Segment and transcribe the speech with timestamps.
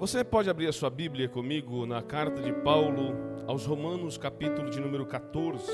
[0.00, 3.14] Você pode abrir a sua Bíblia comigo na carta de Paulo
[3.46, 5.70] aos Romanos, capítulo de número 14.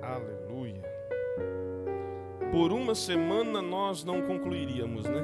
[0.00, 0.82] Aleluia.
[2.50, 5.22] Por uma semana nós não concluiríamos, né?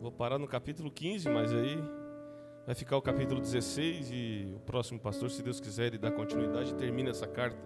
[0.00, 1.80] Vou parar no capítulo 15, mas aí
[2.66, 6.72] vai ficar o capítulo 16 e o próximo pastor, se Deus quiser, ele dá continuidade
[6.72, 7.64] e termina essa carta.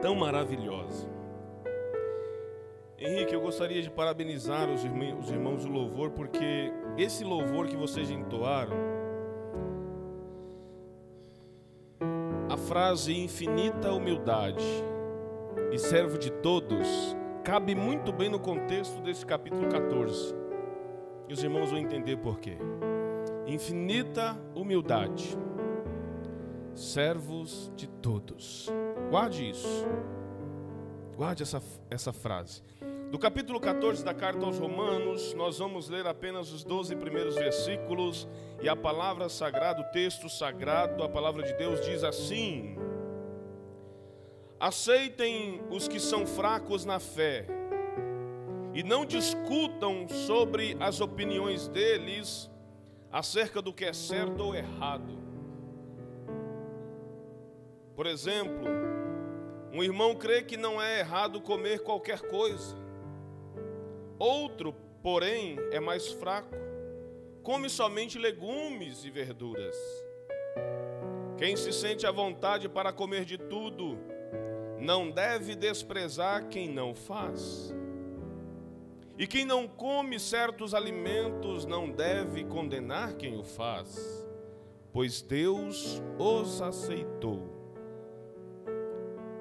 [0.00, 1.21] Tão maravilhosa.
[3.02, 7.76] Henrique, eu gostaria de parabenizar os irmãos, os irmãos do louvor, porque esse louvor que
[7.76, 8.76] vocês entoaram,
[12.48, 14.64] a frase infinita humildade
[15.72, 20.32] e servo de todos, cabe muito bem no contexto desse capítulo 14.
[21.28, 22.56] E os irmãos vão entender por quê.
[23.48, 25.36] Infinita humildade,
[26.72, 28.70] servos de todos.
[29.10, 29.88] Guarde isso.
[31.16, 32.62] Guarde essa, essa frase.
[33.12, 38.26] Do capítulo 14 da carta aos Romanos, nós vamos ler apenas os 12 primeiros versículos
[38.62, 42.74] e a palavra sagrada, o texto sagrado, a palavra de Deus diz assim:
[44.58, 47.46] Aceitem os que são fracos na fé
[48.72, 52.50] e não discutam sobre as opiniões deles
[53.12, 55.18] acerca do que é certo ou errado.
[57.94, 58.70] Por exemplo,
[59.70, 62.80] um irmão crê que não é errado comer qualquer coisa.
[64.22, 66.54] Outro, porém, é mais fraco,
[67.42, 69.74] come somente legumes e verduras.
[71.36, 73.98] Quem se sente à vontade para comer de tudo,
[74.78, 77.74] não deve desprezar quem não faz.
[79.18, 84.24] E quem não come certos alimentos não deve condenar quem o faz,
[84.92, 87.42] pois Deus os aceitou.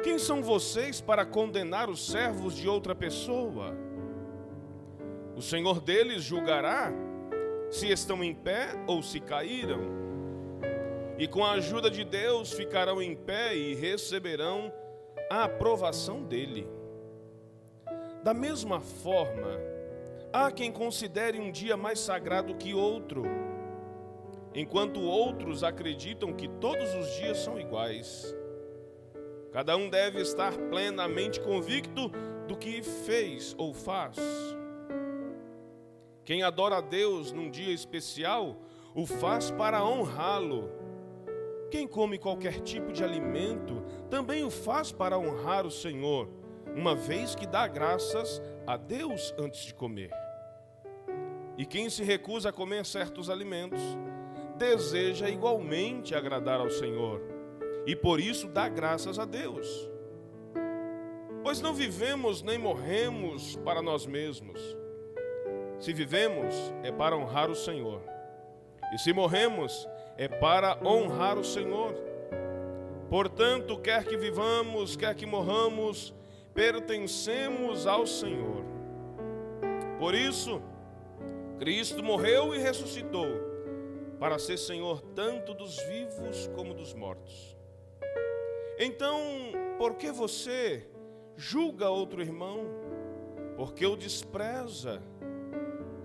[0.04, 3.91] Quem são vocês para condenar os servos de outra pessoa?
[5.36, 6.92] O Senhor deles julgará
[7.70, 9.80] se estão em pé ou se caíram.
[11.18, 14.72] E com a ajuda de Deus ficarão em pé e receberão
[15.30, 16.68] a aprovação dele.
[18.24, 19.58] Da mesma forma,
[20.34, 23.24] há quem considere um dia mais sagrado que outro,
[24.54, 28.36] enquanto outros acreditam que todos os dias são iguais.
[29.52, 32.10] Cada um deve estar plenamente convicto
[32.48, 34.18] do que fez ou faz.
[36.32, 38.56] Quem adora a Deus num dia especial,
[38.96, 40.70] o faz para honrá-lo.
[41.70, 46.30] Quem come qualquer tipo de alimento, também o faz para honrar o Senhor,
[46.74, 50.10] uma vez que dá graças a Deus antes de comer.
[51.58, 53.82] E quem se recusa a comer certos alimentos,
[54.58, 57.22] deseja igualmente agradar ao Senhor,
[57.86, 59.68] e por isso dá graças a Deus.
[61.44, 64.80] Pois não vivemos nem morremos para nós mesmos
[65.82, 68.02] se vivemos, é para honrar o Senhor.
[68.94, 71.96] E se morremos, é para honrar o Senhor.
[73.10, 76.14] Portanto, quer que vivamos, quer que morramos,
[76.54, 78.64] pertencemos ao Senhor.
[79.98, 80.62] Por isso,
[81.58, 83.28] Cristo morreu e ressuscitou,
[84.20, 87.58] para ser Senhor tanto dos vivos como dos mortos.
[88.78, 89.20] Então,
[89.80, 90.88] por que você
[91.36, 92.68] julga outro irmão?
[93.58, 95.02] Porque o despreza?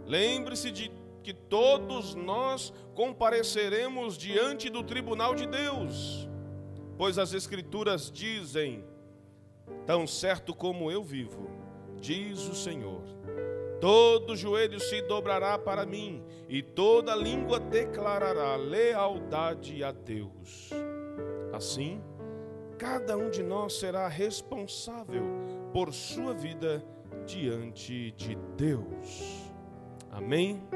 [0.07, 0.91] Lembre-se de
[1.23, 6.29] que todos nós compareceremos diante do tribunal de Deus,
[6.97, 8.85] pois as Escrituras dizem:
[9.85, 11.51] Tão certo como eu vivo,
[12.01, 13.03] diz o Senhor,
[13.81, 20.71] todo joelho se dobrará para mim e toda língua declarará lealdade a Deus.
[21.53, 22.01] Assim,
[22.79, 25.25] cada um de nós será responsável
[25.73, 26.85] por sua vida
[27.27, 29.46] diante de Deus.
[30.17, 30.67] Amém?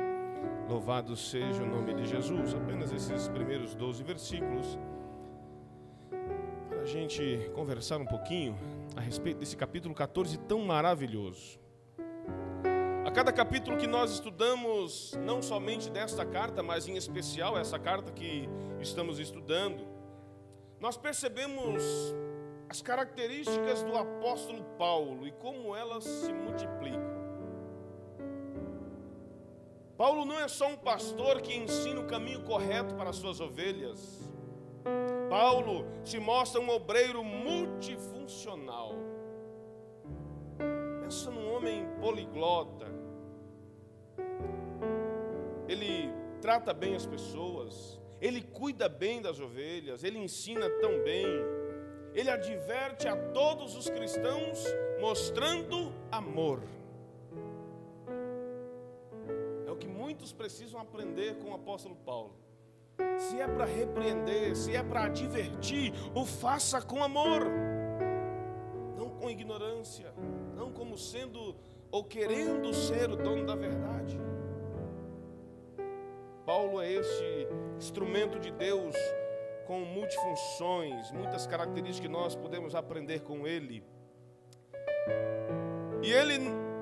[0.68, 2.52] Louvado seja o nome de Jesus.
[2.52, 4.78] Apenas esses primeiros 12 versículos
[6.68, 8.54] para a gente conversar um pouquinho
[8.94, 11.58] a respeito desse capítulo 14 tão maravilhoso.
[13.06, 18.12] A cada capítulo que nós estudamos, não somente desta carta, mas em especial essa carta
[18.12, 18.46] que
[18.78, 19.88] estamos estudando,
[20.78, 21.82] nós percebemos
[22.68, 27.09] as características do apóstolo Paulo e como elas se multiplicam.
[30.00, 34.26] Paulo não é só um pastor que ensina o caminho correto para as suas ovelhas.
[35.28, 38.94] Paulo se mostra um obreiro multifuncional.
[41.02, 42.86] Pensa num homem poliglota.
[45.68, 46.10] Ele
[46.40, 51.26] trata bem as pessoas, ele cuida bem das ovelhas, ele ensina tão bem,
[52.14, 54.64] ele adverte a todos os cristãos
[54.98, 56.62] mostrando amor.
[59.80, 62.34] Que muitos precisam aprender com o apóstolo Paulo.
[63.18, 67.46] Se é para repreender, se é para advertir, o faça com amor,
[68.96, 70.12] não com ignorância,
[70.54, 71.56] não como sendo
[71.90, 74.20] ou querendo ser o dono da verdade.
[76.44, 77.48] Paulo é este
[77.78, 78.94] instrumento de Deus
[79.66, 83.84] com multifunções, muitas características que nós podemos aprender com ele.
[86.02, 86.38] E ele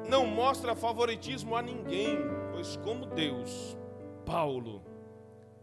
[0.08, 2.18] não mostra favoritismo a ninguém,
[2.58, 3.78] pois como Deus,
[4.26, 4.82] Paulo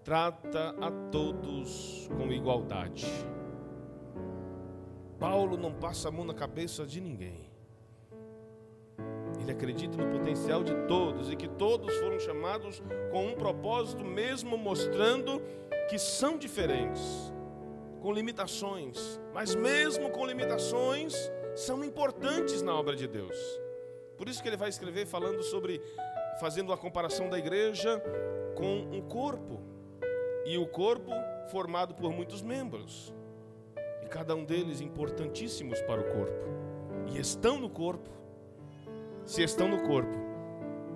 [0.02, 3.06] trata a todos com igualdade.
[5.20, 7.52] Paulo não passa a mão na cabeça de ninguém.
[9.42, 12.82] Ele acredita no potencial de todos e que todos foram chamados
[13.12, 15.42] com um propósito, mesmo mostrando
[15.90, 17.34] que são diferentes,
[18.02, 21.14] com limitações, mas mesmo com limitações,
[21.58, 23.36] são importantes na obra de Deus.
[24.18, 25.82] Por isso que ele vai escrever falando sobre,
[26.40, 28.02] fazendo a comparação da igreja
[28.56, 29.62] com um corpo,
[30.46, 31.12] e o corpo
[31.50, 33.14] formado por muitos membros,
[34.04, 36.46] e cada um deles importantíssimos para o corpo,
[37.12, 38.10] e estão no corpo.
[39.26, 40.18] Se estão no corpo,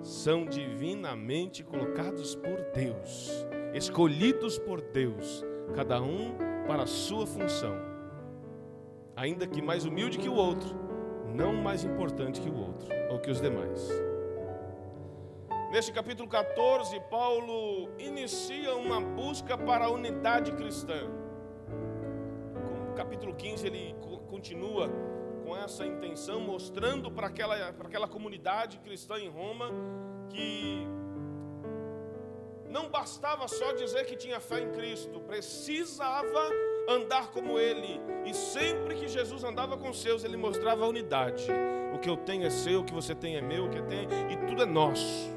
[0.02, 5.44] são divinamente colocados por Deus, escolhidos por Deus,
[5.74, 6.34] cada um
[6.66, 7.74] para a sua função,
[9.16, 10.74] ainda que mais humilde que o outro,
[11.34, 14.09] não mais importante que o outro ou que os demais.
[15.70, 21.08] Neste capítulo 14, Paulo inicia uma busca para a unidade cristã.
[22.88, 23.94] No capítulo 15, ele
[24.28, 24.90] continua
[25.44, 29.70] com essa intenção, mostrando para aquela, para aquela comunidade cristã em Roma
[30.30, 30.88] que
[32.68, 36.50] não bastava só dizer que tinha fé em Cristo, precisava
[36.88, 38.00] andar como Ele.
[38.26, 41.46] E sempre que Jesus andava com seus, Ele mostrava a unidade.
[41.94, 44.08] O que eu tenho é seu, o que você tem é meu, o que tem,
[44.32, 45.30] e tudo é nosso.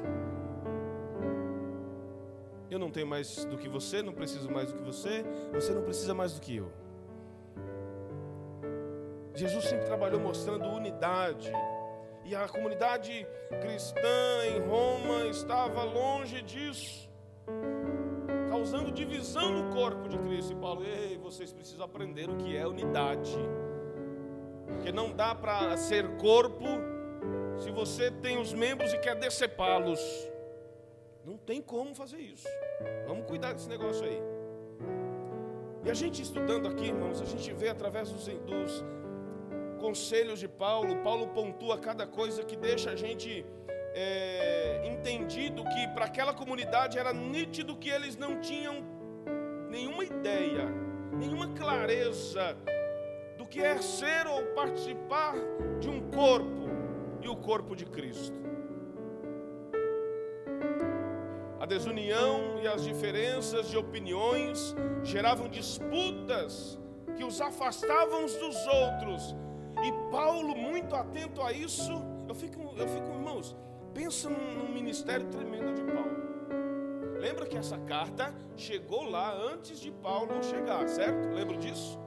[2.94, 6.32] Tenho mais do que você, não preciso mais do que você, você não precisa mais
[6.32, 6.70] do que eu.
[9.34, 11.50] Jesus sempre trabalhou mostrando unidade.
[12.24, 13.26] E a comunidade
[13.60, 17.10] cristã em Roma estava longe disso,
[18.48, 20.52] causando divisão no corpo de Cristo.
[20.52, 23.36] E Paulo, ei, vocês precisam aprender o que é unidade.
[24.68, 26.64] Porque não dá para ser corpo
[27.58, 30.00] se você tem os membros e quer decepá-los.
[31.24, 32.46] Não tem como fazer isso.
[33.06, 34.20] Vamos cuidar desse negócio aí.
[35.84, 38.84] E a gente estudando aqui, irmãos, a gente vê através dos, dos
[39.78, 43.44] conselhos de Paulo, Paulo pontua cada coisa que deixa a gente
[43.94, 48.76] é, entendido que para aquela comunidade era nítido que eles não tinham
[49.68, 50.66] nenhuma ideia,
[51.12, 52.56] nenhuma clareza
[53.36, 55.34] do que é ser ou participar
[55.80, 56.64] de um corpo
[57.22, 58.53] e o corpo de Cristo.
[61.64, 66.78] A desunião e as diferenças de opiniões geravam disputas
[67.16, 69.34] que os afastavam uns dos outros
[69.82, 71.90] e Paulo, muito atento a isso,
[72.28, 73.56] eu fico, eu fico irmãos,
[73.94, 77.18] pensa num, ministério tremendo de Paulo.
[77.18, 81.34] Lembra que essa carta chegou lá antes de Paulo chegar, certo?
[81.34, 81.98] Lembra disso?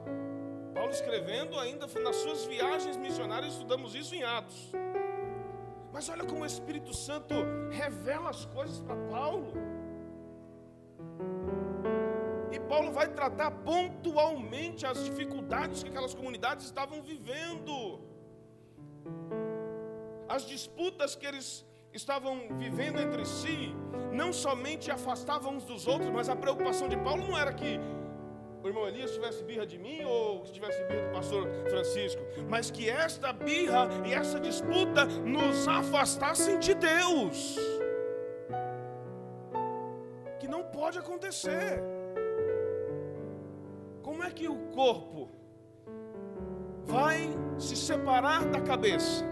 [0.72, 4.70] Paulo escrevendo ainda nas suas viagens missionárias, estudamos isso em Atos.
[5.98, 7.34] Mas olha como o Espírito Santo
[7.72, 9.52] revela as coisas para Paulo.
[12.68, 18.00] Paulo vai tratar pontualmente as dificuldades que aquelas comunidades estavam vivendo,
[20.28, 23.74] as disputas que eles estavam vivendo entre si,
[24.12, 27.80] não somente afastavam uns dos outros, mas a preocupação de Paulo não era que
[28.68, 32.20] o irmão Elias tivesse birra de mim ou que tivesse birra do pastor Francisco,
[32.50, 37.56] mas que esta birra e essa disputa nos afastassem de Deus.
[40.38, 41.82] Que não pode acontecer.
[44.02, 45.30] Como é que o corpo
[46.84, 49.24] vai se separar da cabeça?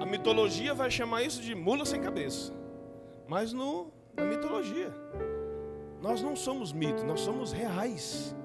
[0.00, 2.54] A mitologia vai chamar isso de mula sem cabeça.
[3.28, 4.90] Mas no, na mitologia,
[6.00, 8.36] nós não somos mitos, nós somos reais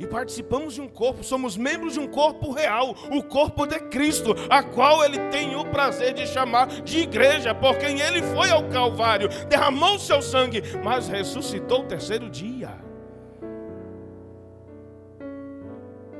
[0.00, 4.34] e participamos de um corpo, somos membros de um corpo real, o corpo de Cristo,
[4.48, 8.66] a qual ele tem o prazer de chamar de igreja, por quem ele foi ao
[8.70, 12.70] Calvário, derramou seu sangue, mas ressuscitou o terceiro dia.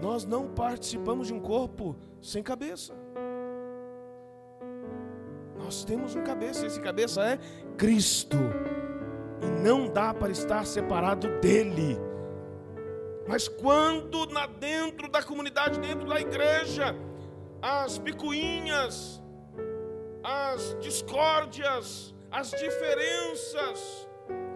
[0.02, 2.94] Nós não participamos de um corpo sem cabeça.
[5.58, 7.38] Nós temos um cabeça, esse cabeça é
[7.78, 8.36] Cristo.
[9.42, 11.98] E não dá para estar separado dele.
[13.28, 16.96] Mas quando na dentro da comunidade, dentro da igreja,
[17.62, 19.22] as picuinhas,
[20.22, 24.08] as discórdias, as diferenças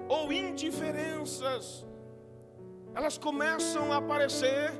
[0.09, 1.87] ou indiferenças,
[2.95, 4.73] elas começam a aparecer.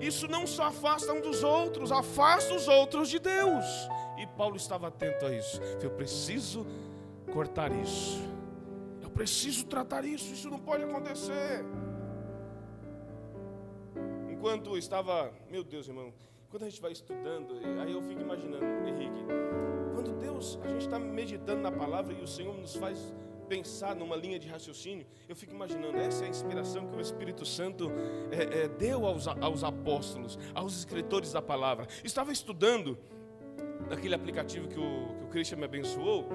[0.00, 3.64] Isso não só afasta um dos outros, afasta os outros de Deus.
[4.18, 5.60] E Paulo estava atento a isso.
[5.82, 6.66] Eu preciso
[7.32, 8.20] cortar isso.
[9.20, 10.32] Preciso tratar isso.
[10.32, 11.62] Isso não pode acontecer.
[14.30, 16.10] Enquanto estava, meu Deus, irmão,
[16.48, 19.22] quando a gente vai estudando, aí eu fico imaginando, Henrique,
[19.94, 23.12] quando Deus, a gente está meditando na palavra e o Senhor nos faz
[23.46, 27.44] pensar numa linha de raciocínio, eu fico imaginando, essa é a inspiração que o Espírito
[27.44, 27.92] Santo
[28.30, 31.86] é, é, deu aos, aos apóstolos, aos escritores da palavra.
[32.02, 32.96] Estava estudando
[33.86, 36.26] naquele aplicativo que o, que o Christian me abençoou,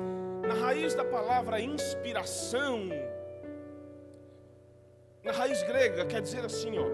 [0.48, 2.90] na raiz da palavra inspiração,
[5.24, 6.86] na raiz grega, quer dizer assim, ó.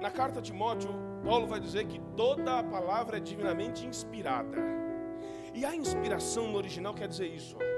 [0.00, 0.90] Na carta de Timóteo,
[1.24, 4.56] Paulo vai dizer que toda a palavra é divinamente inspirada.
[5.54, 7.68] E a inspiração no original quer dizer isso, ó.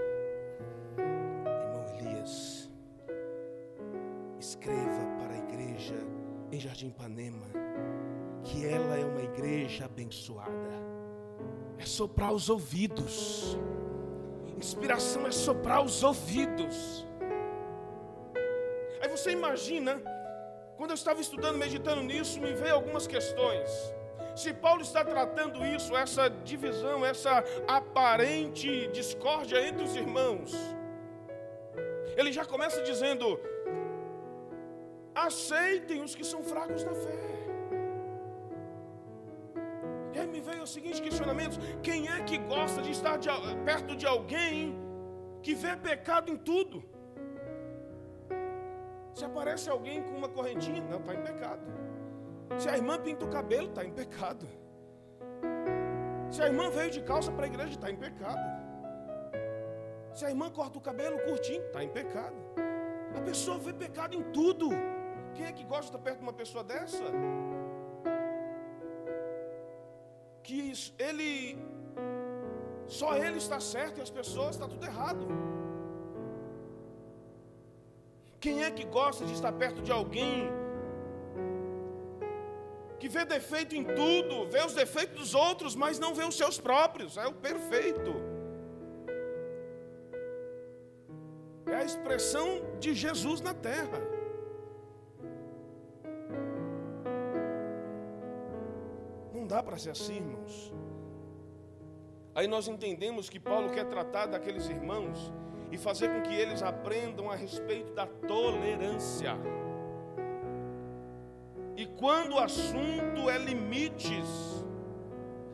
[4.41, 5.95] Escreva para a igreja
[6.51, 7.47] em Jardim Ipanema
[8.43, 10.51] que ela é uma igreja abençoada.
[11.79, 13.59] É soprar os ouvidos.
[14.61, 17.07] Inspiração é soprar os ouvidos.
[19.01, 19.93] Aí você imagina,
[20.77, 23.71] quando eu estava estudando, meditando nisso, me veio algumas questões.
[24.37, 30.53] Se Paulo está tratando isso, essa divisão, essa aparente discórdia entre os irmãos,
[32.15, 33.41] ele já começa dizendo:
[35.15, 37.40] aceitem os que são fracos na fé.
[40.13, 43.29] E aí me veio o seguinte questionamento: quem é que gosta de estar de,
[43.65, 44.79] perto de alguém
[45.43, 46.83] que vê pecado em tudo?
[49.15, 51.63] Se aparece alguém com uma correntinha, não, está em pecado.
[52.59, 54.47] Se a irmã pinta o cabelo, está em pecado.
[56.31, 58.41] Se a irmã veio de calça para a igreja, está em pecado.
[60.15, 62.37] Se a irmã corta o cabelo curtinho, está em pecado.
[63.17, 64.69] A pessoa vê pecado em tudo.
[65.35, 67.05] Quem é que gosta de estar perto de uma pessoa dessa?
[70.43, 71.59] Que ele
[72.87, 75.27] só ele está certo e as pessoas está tudo errado.
[78.41, 80.51] Quem é que gosta de estar perto de alguém
[82.99, 86.59] que vê defeito em tudo, vê os defeitos dos outros, mas não vê os seus
[86.59, 87.17] próprios?
[87.17, 88.13] É o perfeito.
[91.67, 92.49] É a expressão
[92.81, 94.20] de Jesus na terra.
[99.51, 100.73] Dá para ser assim, irmãos.
[102.35, 105.33] Aí nós entendemos que Paulo quer tratar daqueles irmãos
[105.73, 109.37] e fazer com que eles aprendam a respeito da tolerância.
[111.77, 114.65] E quando o assunto é limites,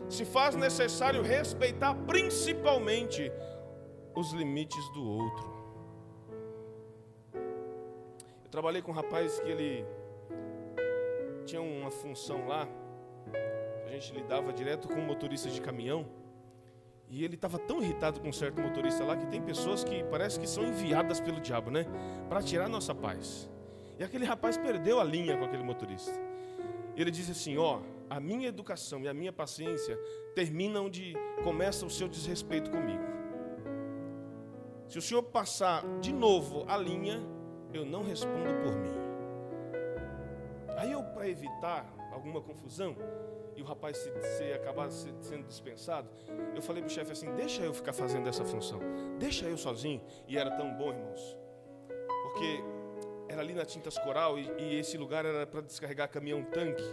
[0.08, 3.32] se faz necessário respeitar principalmente
[4.14, 5.56] os limites do outro.
[8.44, 9.86] Eu trabalhei com um rapaz que ele
[11.46, 12.68] tinha uma função lá
[13.86, 16.06] a gente lidava direto com motoristas de caminhão.
[17.08, 20.40] E ele estava tão irritado com um certo motorista lá que tem pessoas que parece
[20.40, 21.86] que são enviadas pelo diabo, né?
[22.28, 23.48] Para tirar nossa paz.
[23.98, 26.12] E aquele rapaz perdeu a linha com aquele motorista.
[26.96, 29.96] Ele disse assim: Ó, a minha educação e a minha paciência
[30.34, 31.14] terminam onde
[31.44, 33.04] começa o seu desrespeito comigo.
[34.88, 37.20] Se o senhor passar de novo a linha,
[37.72, 38.94] eu não respondo por mim.
[40.76, 42.96] Aí eu, para evitar alguma confusão,
[43.56, 46.08] e o rapaz se, se acabar sendo dispensado,
[46.54, 48.80] eu falei para o chefe assim: deixa eu ficar fazendo essa função,
[49.18, 50.02] deixa eu sozinho.
[50.28, 51.36] E era tão bom, irmãos,
[52.22, 52.62] porque
[53.28, 56.84] era ali na Tintas Coral e, e esse lugar era para descarregar caminhão-tanque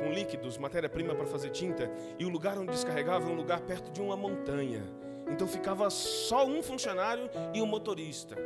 [0.00, 3.90] com líquidos, matéria-prima para fazer tinta, e o lugar onde descarregava é um lugar perto
[3.90, 4.82] de uma montanha.
[5.28, 8.36] Então ficava só um funcionário e um motorista.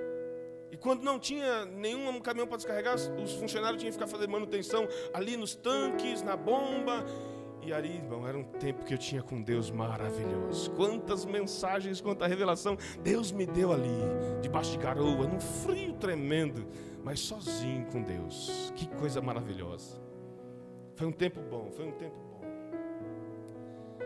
[0.71, 4.89] E quando não tinha nenhum caminhão para descarregar, os funcionários tinham que ficar fazendo manutenção
[5.13, 7.05] ali nos tanques, na bomba.
[7.67, 10.71] E ali, irmão, era um tempo que eu tinha com Deus maravilhoso.
[10.73, 13.89] Quantas mensagens, quanta revelação Deus me deu ali,
[14.43, 16.67] debaixo de garoa, num frio tremendo,
[17.03, 18.71] mas sozinho com Deus.
[18.77, 19.99] Que coisa maravilhosa.
[20.95, 22.25] Foi um tempo bom, foi um tempo bom.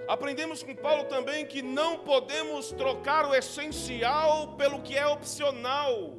[0.06, 6.16] Aprendemos com Paulo também que não podemos trocar o essencial pelo que é opcional.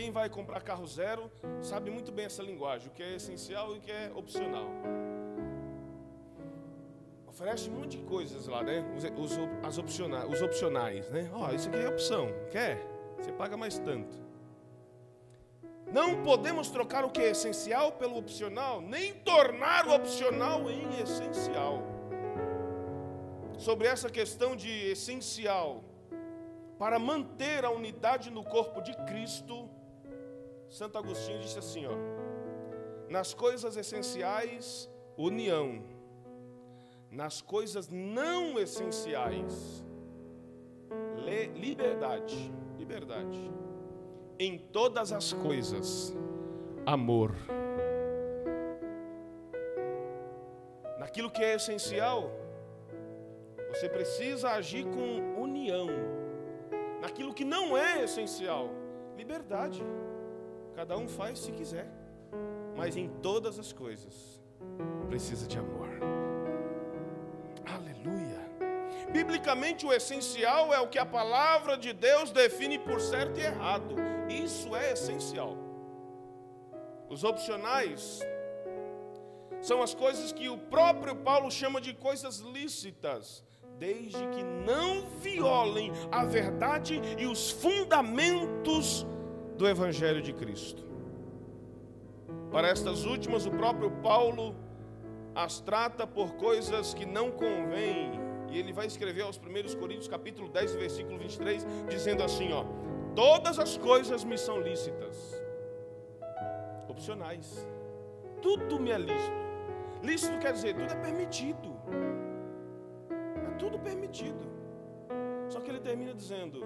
[0.00, 1.30] Quem vai comprar carro zero
[1.60, 4.66] sabe muito bem essa linguagem, o que é essencial e o que é opcional.
[7.26, 8.82] Oferece um monte de coisas lá, né?
[8.96, 9.04] Os,
[9.62, 11.30] as opcionais, os opcionais, né?
[11.34, 12.28] Ó, oh, isso aqui é opção.
[12.50, 12.80] Quer?
[13.18, 14.16] Você paga mais tanto.
[15.92, 21.82] Não podemos trocar o que é essencial pelo opcional, nem tornar o opcional em essencial.
[23.58, 25.84] Sobre essa questão de essencial,
[26.78, 29.68] para manter a unidade no corpo de Cristo,
[30.70, 31.96] Santo Agostinho disse assim, ó:
[33.08, 35.82] Nas coisas essenciais, união.
[37.10, 39.84] Nas coisas não essenciais,
[41.56, 43.50] liberdade, liberdade
[44.38, 46.16] em todas as coisas
[46.86, 47.34] amor.
[50.98, 52.30] Naquilo que é essencial,
[53.68, 55.88] você precisa agir com união.
[57.02, 58.70] Naquilo que não é essencial,
[59.16, 59.82] liberdade.
[60.80, 61.86] Cada um faz se quiser.
[62.74, 64.40] Mas em todas as coisas,
[65.10, 65.90] precisa de amor.
[69.12, 73.94] Biblicamente, o essencial é o que a palavra de Deus define por certo e errado.
[74.30, 75.54] Isso é essencial.
[77.10, 78.20] Os opcionais
[79.60, 83.44] são as coisas que o próprio Paulo chama de coisas lícitas,
[83.78, 89.04] desde que não violem a verdade e os fundamentos
[89.60, 90.82] do Evangelho de Cristo.
[92.50, 94.56] Para estas últimas, o próprio Paulo
[95.34, 98.18] as trata por coisas que não convêm
[98.50, 102.64] e ele vai escrever aos primeiros Coríntios, capítulo 10, versículo 23, dizendo assim, ó:
[103.14, 105.14] Todas as coisas me são lícitas,
[106.88, 107.68] opcionais.
[108.40, 109.40] Tudo me é lícito.
[110.02, 111.70] Lícito quer dizer, tudo é permitido.
[113.46, 114.48] É tudo permitido.
[115.50, 116.60] Só que ele termina dizendo: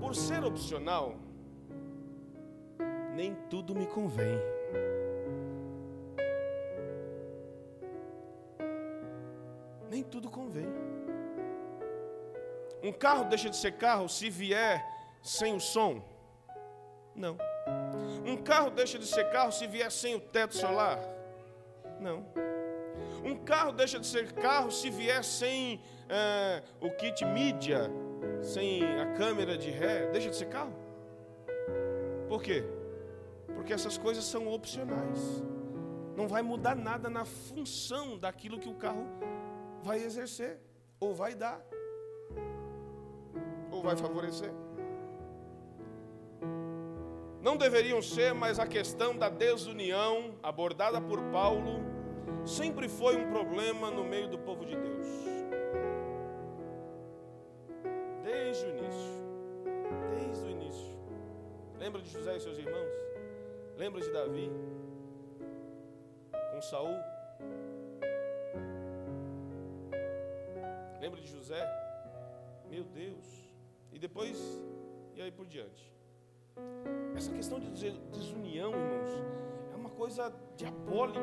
[0.00, 1.16] por ser opcional,
[3.14, 4.38] nem tudo me convém.
[9.94, 10.66] nem tudo convém.
[12.82, 14.84] Um carro deixa de ser carro se vier
[15.22, 16.02] sem o som?
[17.14, 17.38] Não.
[18.26, 20.98] Um carro deixa de ser carro se vier sem o teto solar?
[22.00, 22.26] Não.
[23.24, 27.88] Um carro deixa de ser carro se vier sem é, o kit mídia,
[28.42, 30.74] sem a câmera de ré, deixa de ser carro?
[32.28, 32.64] Por quê?
[33.64, 35.42] Porque essas coisas são opcionais.
[36.14, 39.06] Não vai mudar nada na função daquilo que o carro
[39.80, 40.60] vai exercer,
[41.00, 41.64] ou vai dar,
[43.70, 44.52] ou vai favorecer.
[47.40, 51.80] Não deveriam ser, mas a questão da desunião, abordada por Paulo,
[52.44, 55.08] sempre foi um problema no meio do povo de Deus.
[58.22, 59.24] Desde o início.
[60.18, 60.98] Desde o início.
[61.78, 63.03] Lembra de José e seus irmãos?
[63.76, 64.50] Lembra de Davi?
[66.52, 66.96] Com Saul?
[71.00, 71.66] Lembra de José?
[72.70, 73.24] Meu Deus.
[73.92, 74.38] E depois,
[75.14, 75.92] e aí por diante.
[77.16, 79.10] Essa questão de desunião, irmãos,
[79.72, 81.20] é uma coisa diabólica.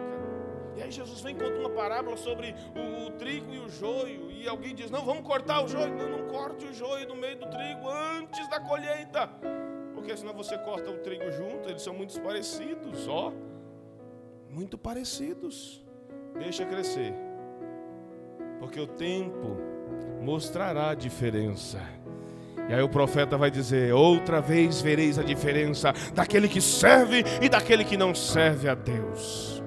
[0.75, 4.29] E aí Jesus vem e conta uma parábola sobre o, o, trigo e o joio.
[4.29, 5.93] E alguém diz: Não, vamos cortar o joio.
[5.95, 9.29] Não, não corte o joio no meio do trigo antes da colheita.
[10.01, 13.31] Porque senão você corta o trigo junto, eles são muito parecidos, ó.
[14.49, 15.85] Muito parecidos.
[16.39, 17.13] Deixa crescer.
[18.59, 19.57] Porque o tempo
[20.19, 21.79] mostrará a diferença.
[22.67, 27.47] E aí o profeta vai dizer: Outra vez vereis a diferença daquele que serve e
[27.47, 29.61] daquele que não serve a Deus.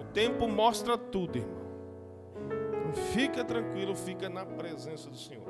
[0.00, 1.66] O tempo mostra tudo, irmão.
[2.80, 5.44] Então fica tranquilo, fica na presença do Senhor.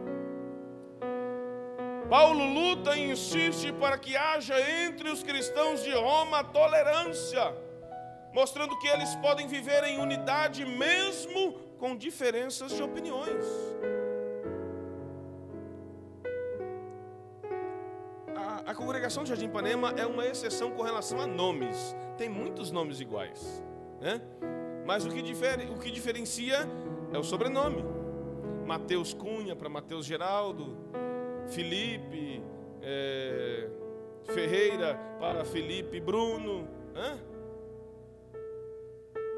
[2.08, 7.52] Paulo luta e insiste para que haja entre os cristãos de Roma tolerância,
[8.32, 13.44] mostrando que eles podem viver em unidade mesmo com diferenças de opiniões.
[18.66, 21.96] a congregação de Jardim Panema é uma exceção com relação a nomes.
[22.18, 23.64] Tem muitos nomes iguais.
[24.00, 24.20] Né?
[24.84, 26.68] Mas o que, difere, o que diferencia
[27.12, 27.84] é o sobrenome.
[28.66, 30.76] Mateus Cunha para Mateus Geraldo,
[31.48, 32.42] Felipe
[32.82, 33.68] é,
[34.24, 36.68] Ferreira para Felipe Bruno.
[36.92, 37.20] Né?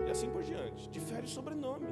[0.07, 0.89] E assim por diante.
[0.89, 1.87] Difere o sobrenome.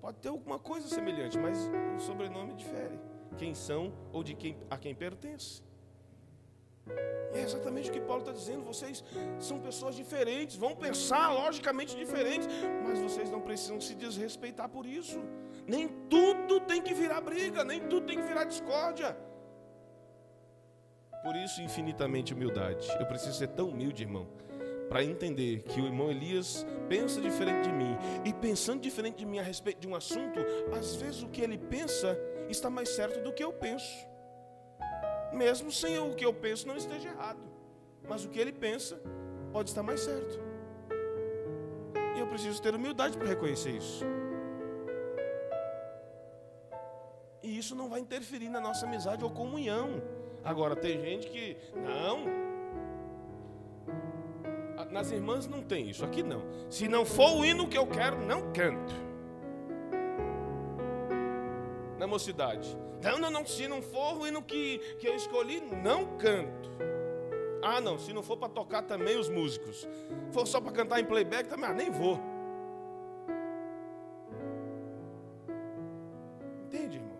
[0.00, 1.58] Pode ter alguma coisa semelhante, mas
[1.96, 2.98] o sobrenome difere.
[3.36, 5.62] Quem são ou de quem, a quem pertence.
[6.88, 8.62] E é exatamente o que Paulo está dizendo.
[8.62, 9.04] Vocês
[9.38, 12.48] são pessoas diferentes, vão pensar logicamente diferentes,
[12.82, 15.20] mas vocês não precisam se desrespeitar por isso.
[15.66, 19.16] Nem tudo tem que virar briga, nem tudo tem que virar discórdia.
[21.22, 22.88] Por isso, infinitamente humildade.
[23.00, 24.28] Eu preciso ser tão humilde, irmão,
[24.88, 27.96] para entender que o irmão Elias pensa diferente de mim.
[28.24, 30.40] E pensando diferente de mim a respeito de um assunto,
[30.72, 32.16] às vezes o que ele pensa
[32.48, 34.15] está mais certo do que eu penso
[35.32, 37.40] mesmo sem o que eu penso não esteja errado.
[38.08, 39.00] mas o que ele pensa
[39.52, 40.38] pode estar mais certo.
[42.16, 44.04] E eu preciso ter humildade para reconhecer isso.
[47.42, 50.02] E isso não vai interferir na nossa amizade ou comunhão.
[50.44, 52.46] Agora, tem gente que, não.
[54.90, 56.42] Nas irmãs não tem isso, aqui não.
[56.70, 59.05] Se não for o hino que eu quero, não canto.
[61.98, 62.76] Na mocidade.
[63.02, 63.46] Não, não, não.
[63.46, 66.70] Se não for o hino que, que eu escolhi, não canto.
[67.62, 67.98] Ah, não.
[67.98, 69.86] Se não for para tocar também os músicos.
[70.32, 72.18] For só para cantar em playback também, ah, nem vou.
[76.66, 77.16] Entende, irmãos?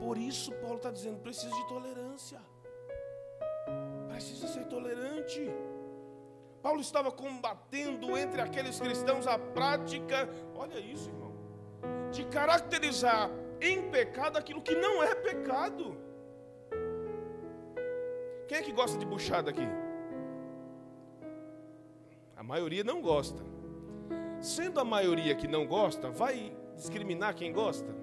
[0.00, 2.40] Por isso Paulo está dizendo: precisa de tolerância.
[4.08, 5.50] Precisa ser tolerante.
[6.62, 11.32] Paulo estava combatendo entre aqueles cristãos a prática, olha isso, irmão,
[12.10, 15.96] de caracterizar em pecado aquilo que não é pecado.
[18.48, 19.66] Quem é que gosta de buchada aqui?
[22.36, 23.42] A maioria não gosta.
[24.40, 27.94] Sendo a maioria que não gosta, vai discriminar quem gosta?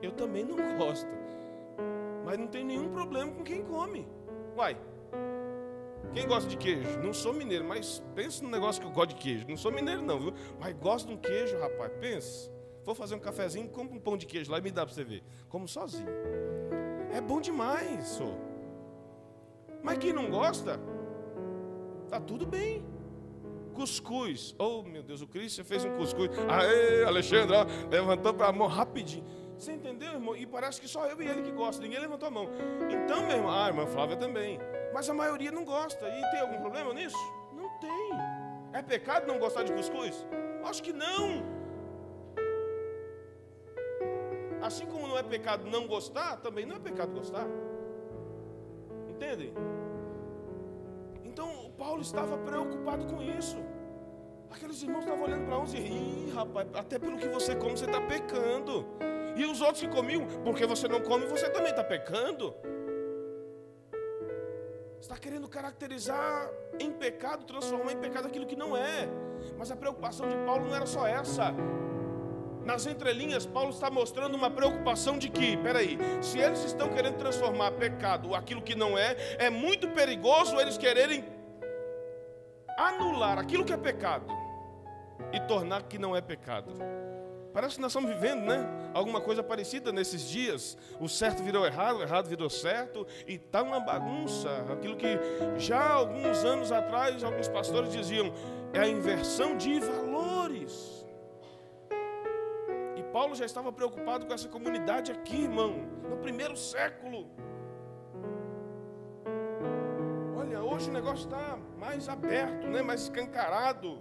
[0.00, 1.08] Eu também não gosto.
[2.24, 4.08] Mas não tem nenhum problema com quem come.
[4.56, 4.76] Uai.
[6.12, 6.98] Quem gosta de queijo?
[6.98, 9.46] Não sou mineiro, mas pensa no negócio que eu gosto de queijo.
[9.48, 10.34] Não sou mineiro, não, viu?
[10.58, 11.90] Mas gosto de um queijo, rapaz.
[12.00, 12.51] Pensa.
[12.84, 15.04] Vou fazer um cafezinho, compra um pão de queijo lá e me dá para você
[15.04, 15.22] ver.
[15.48, 16.08] Como sozinho.
[17.12, 18.34] É bom demais, sou.
[19.82, 20.80] Mas quem não gosta,
[22.08, 22.84] tá tudo bem.
[23.74, 24.54] Cuscuz.
[24.58, 26.30] Oh, meu Deus, o Cristo fez um cuscuz.
[26.48, 27.56] Aê, Alexandre,
[27.90, 29.24] levantou para a mão rapidinho.
[29.56, 30.36] Você entendeu, irmão?
[30.36, 31.80] E parece que só eu e ele que gosta.
[31.82, 32.48] Ninguém levantou a mão.
[32.90, 34.58] Então, meu irmão, ah, a irmã Flávia também.
[34.92, 36.08] Mas a maioria não gosta.
[36.08, 37.16] E tem algum problema nisso?
[37.54, 38.10] Não tem.
[38.72, 40.26] É pecado não gostar de cuscuz?
[40.64, 41.42] Acho que não.
[44.62, 47.46] Assim como não é pecado não gostar, também não é pecado gostar.
[49.08, 49.52] Entendem?
[51.24, 53.56] Então, Paulo estava preocupado com isso.
[54.50, 57.86] Aqueles irmãos estavam olhando para uns e, ih, rapaz, até pelo que você come, você
[57.86, 58.86] está pecando.
[59.34, 62.54] E os outros que comiam, porque você não come, você também está pecando.
[65.00, 66.48] Está querendo caracterizar
[66.78, 69.08] em pecado, transformar em pecado aquilo que não é.
[69.58, 71.52] Mas a preocupação de Paulo não era só essa.
[72.64, 77.72] Nas entrelinhas, Paulo está mostrando uma preocupação de que, peraí, se eles estão querendo transformar
[77.72, 81.24] pecado aquilo que não é, é muito perigoso eles quererem
[82.78, 84.26] anular aquilo que é pecado
[85.32, 86.72] e tornar que não é pecado.
[87.52, 88.66] Parece que nós estamos vivendo, né?
[88.94, 90.78] Alguma coisa parecida nesses dias.
[90.98, 94.48] O certo virou errado, o errado virou certo, e está uma bagunça.
[94.72, 95.18] Aquilo que
[95.58, 98.32] já alguns anos atrás alguns pastores diziam
[98.72, 100.11] é a inversão de valores.
[103.32, 107.26] Paulo já estava preocupado com essa comunidade aqui, irmão, no primeiro século.
[110.36, 112.82] Olha, hoje o negócio está mais aberto, né?
[112.82, 113.98] mais escancarado.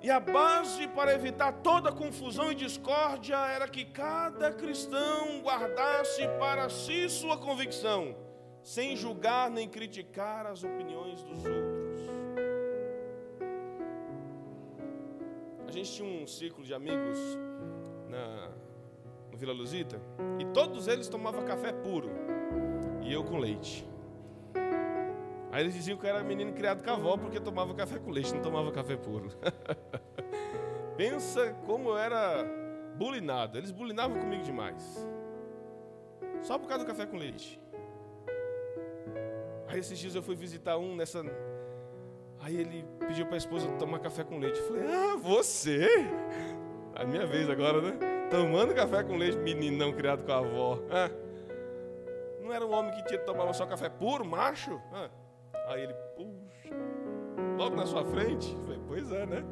[0.00, 6.68] E a base para evitar toda confusão e discórdia era que cada cristão guardasse para
[6.70, 8.14] si sua convicção,
[8.62, 11.79] sem julgar nem criticar as opiniões dos outros.
[15.70, 17.16] A gente tinha um círculo de amigos
[18.08, 18.50] na
[19.30, 20.02] no Vila Luzita
[20.40, 22.10] e todos eles tomavam café puro
[23.00, 23.88] e eu com leite.
[25.52, 28.10] Aí eles diziam que eu era menino criado com a avó porque tomava café com
[28.10, 29.30] leite, não tomava café puro.
[30.98, 32.44] Pensa como eu era
[32.96, 33.56] bulinado.
[33.56, 35.08] Eles bulinavam comigo demais.
[36.42, 37.60] Só por causa do café com leite.
[39.68, 41.22] Aí esses dias eu fui visitar um nessa.
[42.40, 44.58] Aí ele pediu para a esposa tomar café com leite.
[44.60, 45.88] Eu falei, ah, você?
[46.94, 47.98] A minha vez agora, né?
[48.30, 50.78] Tomando café com leite, menino não criado com a avó.
[50.90, 51.10] Ah.
[52.42, 54.80] Não era um homem que tinha tomava só café puro, macho?
[54.92, 55.10] Ah.
[55.68, 56.74] Aí ele, puxa,
[57.58, 58.52] logo na sua frente.
[58.54, 59.44] Eu falei, pois é, né?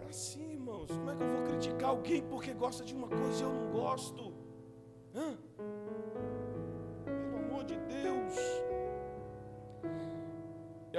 [0.00, 3.40] É assim, irmãos, como é que eu vou criticar alguém porque gosta de uma coisa
[3.40, 4.32] e eu não gosto?
[5.14, 5.36] Hã?
[7.04, 8.63] Pelo amor de Deus.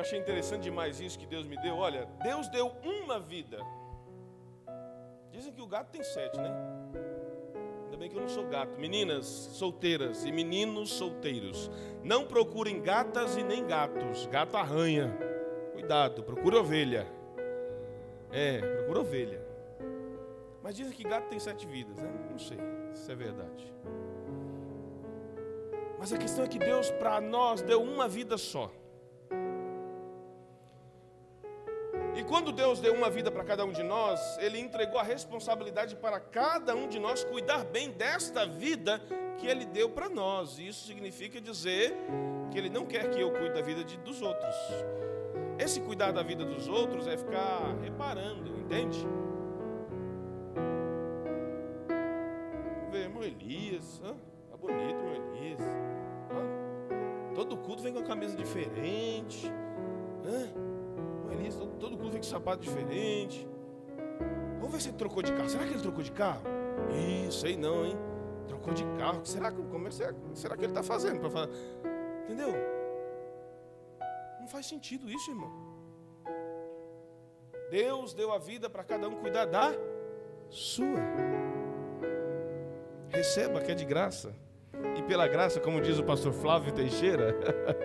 [0.05, 1.77] Achei interessante demais isso que Deus me deu.
[1.77, 3.57] Olha, Deus deu uma vida.
[5.31, 6.53] Dizem que o gato tem sete, né?
[7.85, 8.79] Ainda bem que eu não sou gato.
[8.79, 11.71] Meninas solteiras e meninos solteiros,
[12.03, 14.27] não procurem gatas e nem gatos.
[14.27, 15.11] Gato arranha.
[15.73, 17.07] Cuidado, procura ovelha.
[18.31, 19.43] É, procura ovelha.
[20.61, 22.13] Mas dizem que gato tem sete vidas, né?
[22.29, 22.59] Não sei
[22.93, 23.73] se é verdade.
[25.97, 28.71] Mas a questão é que Deus para nós deu uma vida só.
[32.15, 35.97] E quando Deus deu uma vida para cada um de nós, Ele entregou a responsabilidade
[35.97, 39.01] para cada um de nós cuidar bem desta vida
[39.37, 40.57] que Ele deu para nós.
[40.57, 41.93] E isso significa dizer
[42.49, 44.55] que Ele não quer que eu cuide da vida de, dos outros.
[45.59, 49.05] Esse cuidar da vida dos outros é ficar reparando, entende?
[52.91, 54.01] Ver, irmão Elias,
[54.49, 55.59] tá bonito, irmão Elias.
[57.33, 59.51] todo culto vem com uma camisa diferente.
[60.23, 60.64] Irmão
[61.57, 63.47] Todo, todo culto vem com sapato diferente.
[64.59, 65.49] Vamos ver se ele trocou de carro.
[65.49, 66.41] Será que ele trocou de carro?
[67.27, 67.97] Isso, sei não, hein?
[68.47, 69.25] Trocou de carro.
[69.25, 70.13] Será que, como é, será,
[70.55, 71.19] que ele está fazendo?
[71.19, 71.49] Pra falar?
[72.23, 72.53] Entendeu?
[74.39, 75.51] Não faz sentido isso, irmão.
[77.69, 79.73] Deus deu a vida para cada um cuidar da
[80.49, 80.99] sua.
[83.09, 84.35] Receba que é de graça.
[84.97, 87.35] E pela graça, como diz o pastor Flávio Teixeira,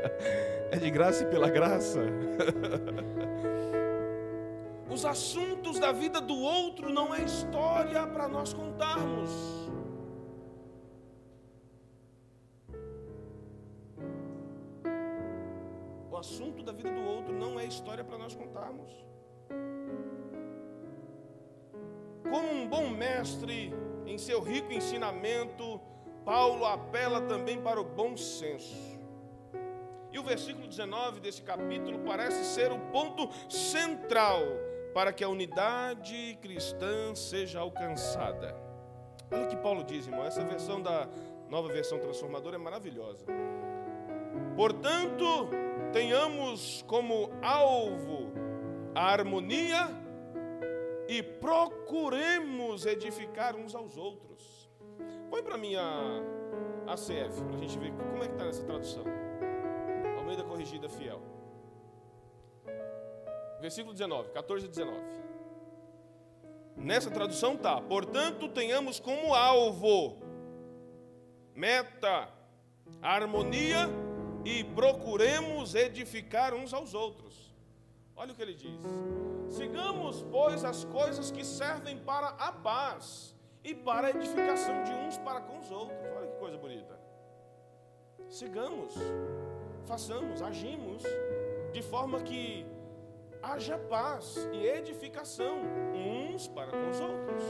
[0.70, 2.00] é de graça e pela graça.
[5.00, 9.30] Os assuntos da vida do outro não é história para nós contarmos.
[16.10, 18.92] O assunto da vida do outro não é história para nós contarmos.
[22.30, 23.72] Como um bom mestre
[24.04, 25.80] em seu rico ensinamento,
[26.26, 29.00] Paulo apela também para o bom senso.
[30.12, 34.42] E o versículo 19 desse capítulo parece ser o ponto central
[34.94, 38.55] para que a unidade cristã seja alcançada.
[39.31, 40.24] Olha o que Paulo diz, irmão.
[40.24, 41.09] Essa versão da
[41.48, 43.24] nova versão transformadora é maravilhosa.
[44.57, 45.48] Portanto,
[45.92, 48.33] tenhamos como alvo
[48.94, 49.88] a harmonia
[51.09, 54.70] e procuremos edificar uns aos outros.
[55.29, 56.22] Põe para mim a
[56.88, 59.05] ACF, para a gente ver como é que está nessa tradução.
[60.18, 61.29] Almeida Corrigida Fiel.
[63.60, 64.98] Versículo 19, 14 e 19.
[66.76, 70.16] Nessa tradução tá, portanto, tenhamos como alvo,
[71.54, 72.28] meta,
[73.02, 73.88] harmonia
[74.44, 77.54] e procuremos edificar uns aos outros.
[78.16, 78.80] Olha o que ele diz:
[79.48, 85.18] sigamos, pois, as coisas que servem para a paz e para a edificação de uns
[85.18, 85.98] para com os outros.
[86.16, 86.98] Olha que coisa bonita.
[88.28, 88.94] Sigamos,
[89.84, 91.02] façamos, agimos
[91.72, 92.64] de forma que
[93.42, 95.61] haja paz e edificação
[95.94, 97.44] uns para com os outros.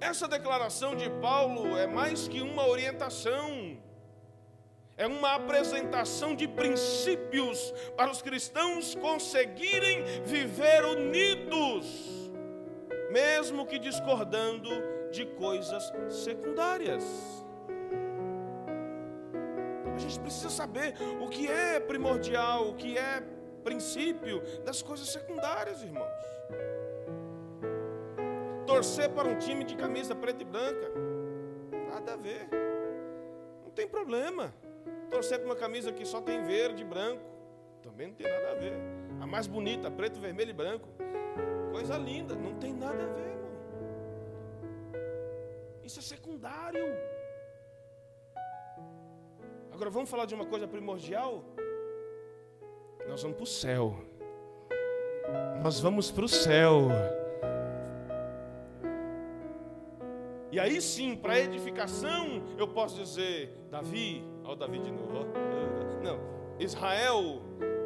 [0.00, 3.76] Essa declaração de Paulo é mais que uma orientação,
[4.96, 12.30] é uma apresentação de princípios para os cristãos conseguirem viver unidos,
[13.10, 14.70] mesmo que discordando
[15.10, 17.04] de coisas secundárias.
[19.94, 23.20] A gente precisa saber o que é primordial, o que é
[23.68, 26.24] princípio das coisas secundárias, irmãos.
[28.66, 30.90] Torcer para um time de camisa preta e branca,
[31.90, 32.48] nada a ver.
[33.64, 34.54] Não tem problema.
[35.10, 37.22] Torcer para uma camisa que só tem verde e branco,
[37.82, 38.72] também não tem nada a ver.
[39.20, 40.88] A mais bonita, preto, vermelho e branco.
[41.70, 43.54] Coisa linda, não tem nada a ver, irmão.
[45.82, 46.86] Isso é secundário.
[49.70, 51.44] Agora vamos falar de uma coisa primordial?
[53.08, 53.96] Nós vamos para o céu.
[55.62, 56.88] Nós vamos para o céu.
[60.52, 65.26] E aí sim, para edificação, eu posso dizer, Davi, olha o Davi de novo.
[66.02, 66.18] Não,
[66.58, 67.42] Israel,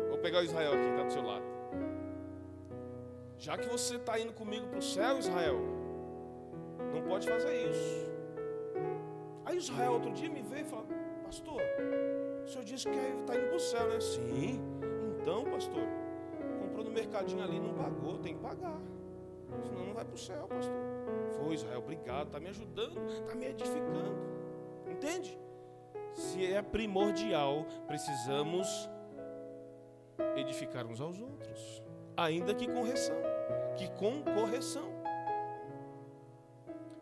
[0.08, 1.44] vou pegar o Israel aqui, está do seu lado.
[3.38, 5.58] Já que você está indo comigo para o céu, Israel,
[6.92, 8.10] não pode fazer isso.
[9.44, 10.86] Aí Israel outro dia me veio e falou,
[11.24, 11.60] pastor,
[12.44, 14.00] o senhor disse que está indo para o céu, né?
[14.00, 14.60] Sim.
[15.22, 15.86] Então, pastor,
[16.60, 18.76] comprou no mercadinho ali, não pagou, tem que pagar.
[19.62, 20.74] Senão não vai para o céu, pastor.
[21.36, 24.16] Foi, Israel, obrigado, está me ajudando, está me edificando.
[24.90, 25.38] Entende?
[26.12, 28.66] Se é primordial, precisamos
[30.34, 31.82] edificar uns aos outros.
[32.16, 33.16] Ainda que com correção,
[33.76, 34.90] que com correção.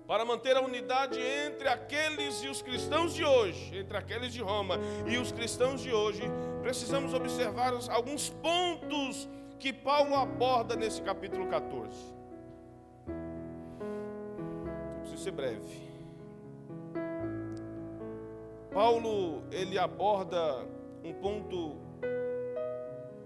[0.07, 4.77] Para manter a unidade entre aqueles e os cristãos de hoje, entre aqueles de Roma
[5.07, 6.23] e os cristãos de hoje,
[6.63, 11.97] precisamos observar alguns pontos que Paulo aborda nesse capítulo 14.
[13.07, 15.91] Eu preciso ser breve.
[18.73, 20.67] Paulo, ele aborda
[21.05, 21.77] um ponto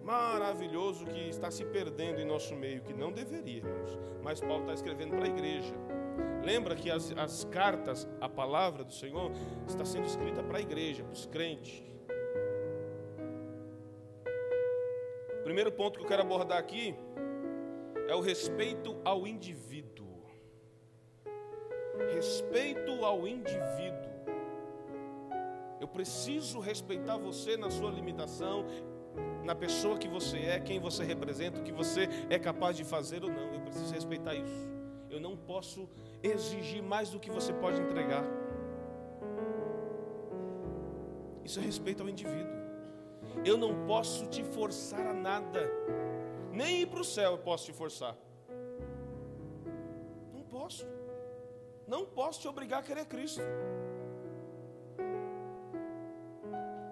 [0.03, 5.17] maravilhoso que está se perdendo em nosso meio, que não deveríamos, mas Paulo está escrevendo
[5.17, 5.75] para a igreja.
[6.43, 9.33] Lembra que as, as cartas, a palavra do Senhor,
[9.67, 11.83] está sendo escrita para a igreja, para os crentes.
[15.45, 16.97] Primeiro ponto que eu quero abordar aqui
[18.09, 20.25] é o respeito ao indivíduo.
[22.15, 24.13] Respeito ao indivíduo.
[25.81, 28.65] Eu preciso respeitar você na sua limitação,
[29.45, 33.23] na pessoa que você é, quem você representa, o que você é capaz de fazer
[33.23, 33.53] ou não.
[33.53, 34.69] Eu preciso respeitar isso.
[35.11, 35.89] Eu não posso
[36.23, 38.25] exigir mais do que você pode entregar.
[41.45, 42.64] Isso é respeito ao indivíduo.
[43.45, 45.71] Eu não posso te forçar a nada.
[46.53, 48.17] Nem ir para o céu eu posso te forçar.
[50.33, 50.87] Não posso.
[51.87, 53.43] Não posso te obrigar a querer Cristo.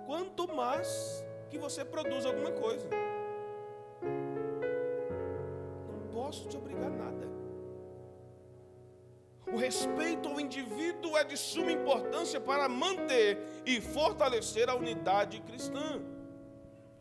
[0.06, 2.88] Quanto mais que você produza alguma coisa.
[5.88, 7.28] Não posso te obrigar a nada.
[9.52, 16.00] O respeito ao indivíduo é de suma importância para manter e fortalecer a unidade cristã.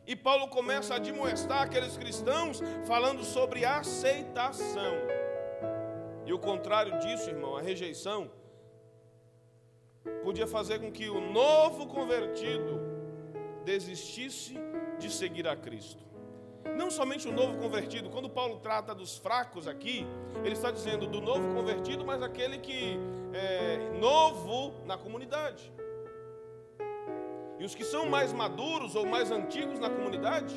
[0.06, 4.94] E Paulo começa a admoestar aqueles cristãos falando sobre aceitação.
[6.26, 8.32] E o contrário disso, irmão, a rejeição,
[10.24, 12.80] podia fazer com que o novo convertido
[13.64, 14.56] desistisse
[15.00, 16.04] de seguir a Cristo.
[16.76, 20.06] Não somente o novo convertido, quando Paulo trata dos fracos aqui,
[20.44, 22.98] ele está dizendo do novo convertido, mas aquele que
[23.34, 25.72] é novo na comunidade.
[27.62, 30.56] E os que são mais maduros ou mais antigos na comunidade,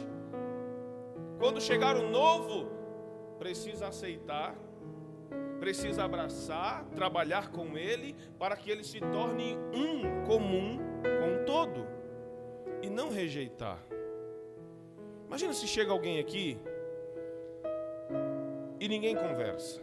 [1.38, 2.66] quando chegar o novo,
[3.38, 4.56] precisa aceitar,
[5.60, 11.86] precisa abraçar, trabalhar com ele, para que ele se torne um comum com todo,
[12.80, 13.84] e não rejeitar.
[15.26, 16.58] Imagina se chega alguém aqui
[18.80, 19.82] e ninguém conversa.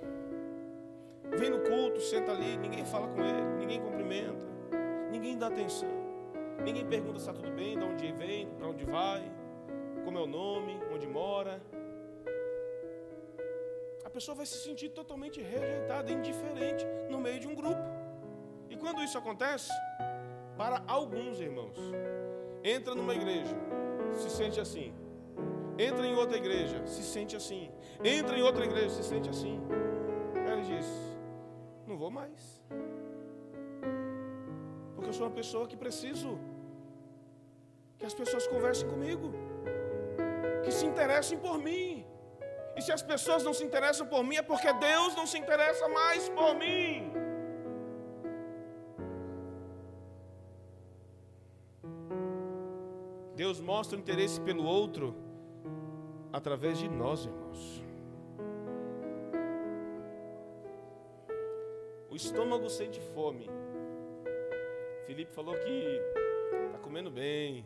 [1.38, 4.44] Vem no culto, senta ali, ninguém fala com ele, ninguém cumprimenta,
[5.12, 6.01] ninguém dá atenção,
[6.64, 9.32] ninguém pergunta se está tudo bem, de onde vem, para onde vai,
[10.04, 11.62] como é o nome, onde mora.
[14.04, 17.82] A pessoa vai se sentir totalmente rejeitada, indiferente no meio de um grupo.
[18.70, 19.72] E quando isso acontece,
[20.58, 21.78] para alguns irmãos,
[22.64, 23.56] entra numa igreja,
[24.14, 24.94] se sente assim,
[25.78, 27.72] Entra em outra igreja, se sente assim.
[28.04, 29.60] Entra em outra igreja, se sente assim.
[30.46, 30.86] Ele diz:
[31.88, 32.62] Não vou mais.
[35.02, 36.32] Porque eu sou uma pessoa que preciso
[37.98, 39.32] que as pessoas conversem comigo,
[40.64, 42.06] que se interessem por mim.
[42.76, 45.88] E se as pessoas não se interessam por mim, é porque Deus não se interessa
[45.88, 47.12] mais por mim.
[53.36, 55.16] Deus mostra o interesse pelo outro
[56.32, 57.84] através de nós, irmãos.
[62.08, 63.50] O estômago sente fome.
[65.06, 66.02] Felipe falou que
[66.68, 67.66] está comendo bem.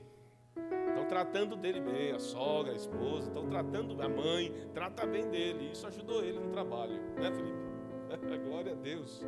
[0.87, 5.71] Estão tratando dele bem, a sogra, a esposa, estão tratando a mãe, trata bem dele.
[5.71, 8.45] Isso ajudou ele no trabalho, né, Felipe?
[8.47, 9.21] Glória a Deus.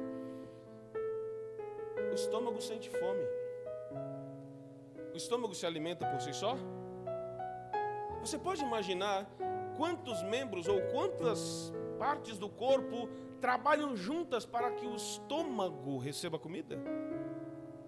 [2.09, 3.23] O estômago sente fome.
[5.13, 6.55] O estômago se alimenta por si só?
[8.21, 9.29] Você pode imaginar
[9.75, 13.09] quantos membros ou quantas partes do corpo
[13.41, 16.77] trabalham juntas para que o estômago receba comida?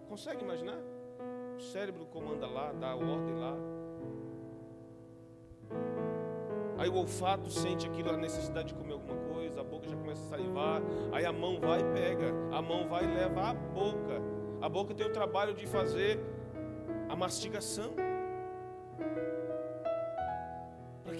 [0.10, 0.78] Consegue imaginar?
[1.56, 3.56] O cérebro comanda lá, dá a ordem lá.
[6.78, 10.22] Aí o olfato sente aquilo, a necessidade de comer alguma coisa, a boca já começa
[10.24, 14.22] a salivar, aí a mão vai e pega, a mão vai e leva a boca.
[14.62, 16.20] A boca tem o trabalho de fazer
[17.08, 17.94] a mastigação.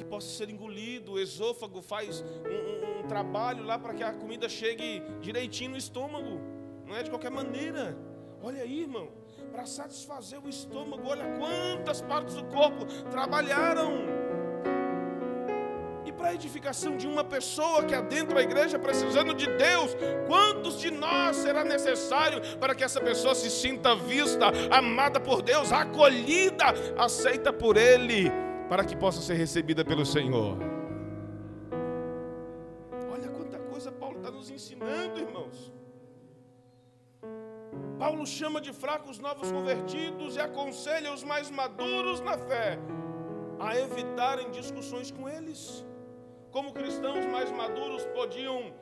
[0.10, 1.14] possa ser engolido.
[1.14, 5.78] O esôfago faz um, um, um trabalho lá para que a comida chegue direitinho no
[5.78, 6.42] estômago.
[6.86, 7.96] Não é de qualquer maneira.
[8.42, 9.08] Olha aí, irmão.
[9.52, 13.94] Para satisfazer o estômago, olha quantas partes do corpo trabalharam.
[16.06, 19.96] E para a edificação de uma pessoa que adentra a igreja precisando de Deus,
[20.28, 25.72] quantos de nós será necessário para que essa pessoa se sinta vista, amada por Deus,
[25.72, 26.66] acolhida,
[26.98, 28.32] aceita por Ele?
[28.70, 30.79] para que possa ser recebida pelo Senhor.
[38.00, 42.80] Paulo chama de fracos novos convertidos e aconselha os mais maduros na fé
[43.60, 45.86] a evitarem discussões com eles.
[46.50, 48.74] Como cristãos mais maduros podiam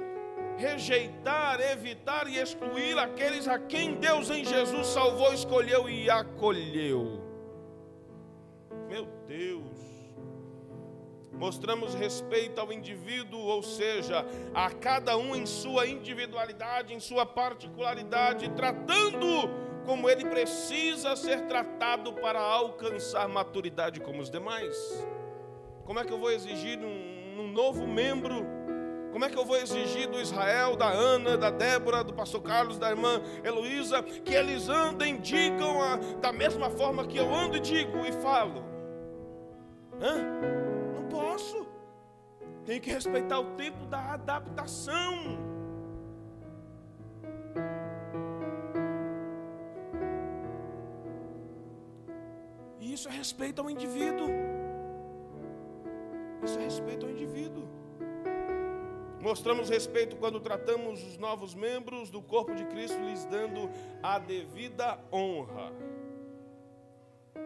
[0.55, 7.19] rejeitar, evitar e excluir aqueles a quem Deus em Jesus salvou, escolheu e acolheu.
[8.87, 9.86] Meu Deus.
[11.37, 18.49] Mostramos respeito ao indivíduo, ou seja, a cada um em sua individualidade, em sua particularidade,
[18.49, 19.49] tratando
[19.85, 24.75] como ele precisa ser tratado para alcançar maturidade como os demais.
[25.85, 28.45] Como é que eu vou exigir um, um novo membro?
[29.13, 32.77] Como é que eu vou exigir do Israel, da Ana, da Débora, do pastor Carlos,
[32.77, 37.59] da irmã Heloísa, que eles andem, digam a, da mesma forma que eu ando e
[37.61, 38.65] digo e falo?
[40.01, 40.66] Hã?
[42.67, 45.39] Tenho que respeitar o tempo da adaptação.
[52.77, 54.27] E isso é respeito ao indivíduo.
[56.43, 57.65] Isso é respeito ao indivíduo.
[59.21, 63.69] Mostramos respeito quando tratamos os novos membros do corpo de Cristo, lhes dando
[64.03, 65.71] a devida honra.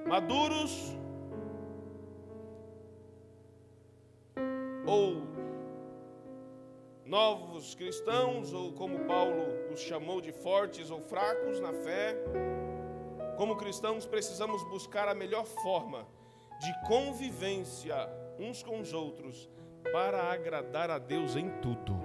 [0.07, 0.97] Maduros
[4.85, 5.21] ou
[7.05, 12.15] novos cristãos, ou como Paulo os chamou de fortes ou fracos na fé,
[13.37, 16.07] como cristãos precisamos buscar a melhor forma
[16.59, 17.95] de convivência
[18.39, 19.49] uns com os outros
[19.91, 21.99] para agradar a Deus em tudo.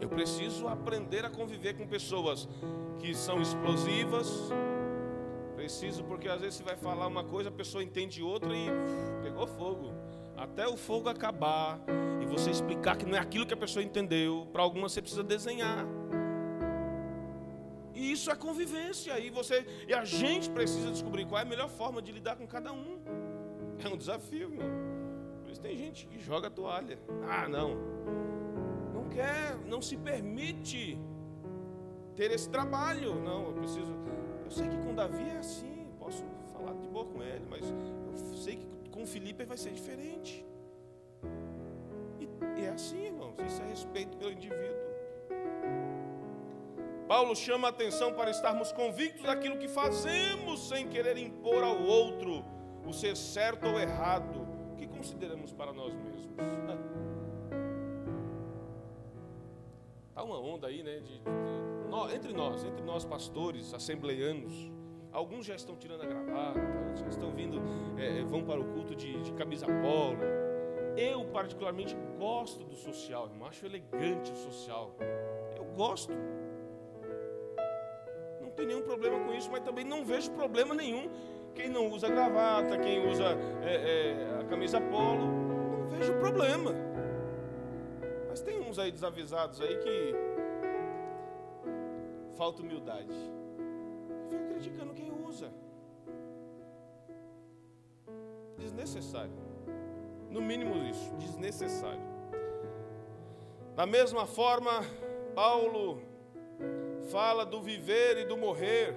[0.00, 2.46] Eu preciso aprender a conviver com pessoas
[2.98, 4.30] que são explosivas.
[5.64, 8.66] Preciso, porque às vezes você vai falar uma coisa, a pessoa entende outra e
[9.22, 9.94] pegou fogo.
[10.36, 11.80] Até o fogo acabar
[12.20, 14.46] e você explicar que não é aquilo que a pessoa entendeu.
[14.52, 15.86] Para algumas você precisa desenhar.
[17.94, 19.18] E isso é convivência.
[19.18, 22.46] E você e a gente precisa descobrir qual é a melhor forma de lidar com
[22.46, 22.98] cada um.
[23.82, 24.68] É um desafio, meu.
[25.40, 26.98] Por isso tem gente que joga a toalha.
[27.26, 27.74] Ah, não.
[28.92, 30.98] Não quer, não se permite
[32.14, 33.14] ter esse trabalho.
[33.14, 34.04] Não, eu preciso.
[34.44, 38.36] Eu sei que com Davi é assim, posso falar de boa com ele, mas eu
[38.36, 40.44] sei que com Felipe vai ser diferente.
[42.20, 43.34] E, é assim, irmãos.
[43.46, 44.84] Isso é respeito pelo indivíduo.
[47.08, 52.44] Paulo chama a atenção para estarmos convictos daquilo que fazemos sem querer impor ao outro
[52.86, 56.24] o ser certo ou errado que consideramos para nós mesmos.
[60.16, 61.00] Há uma onda aí, né?
[61.00, 61.73] De, de,
[62.12, 64.70] entre nós, entre nós pastores, assembleianos,
[65.12, 66.60] alguns já estão tirando a gravata,
[66.96, 67.60] já estão vindo,
[67.96, 70.18] é, é, vão para o culto de, de camisa polo.
[70.96, 74.94] Eu, particularmente, gosto do social, irmão, acho elegante o social.
[75.56, 76.12] Eu gosto.
[78.40, 81.08] Não tem nenhum problema com isso, mas também não vejo problema nenhum
[81.54, 86.72] quem não usa gravata, quem usa é, é, a camisa polo, não vejo problema.
[88.28, 90.33] Mas tem uns aí desavisados aí que
[92.34, 93.14] falta humildade.
[94.28, 95.52] Fica criticando quem usa.
[98.58, 99.32] Desnecessário.
[100.30, 102.14] No mínimo isso, desnecessário.
[103.74, 104.82] Da mesma forma,
[105.34, 106.00] Paulo
[107.10, 108.94] fala do viver e do morrer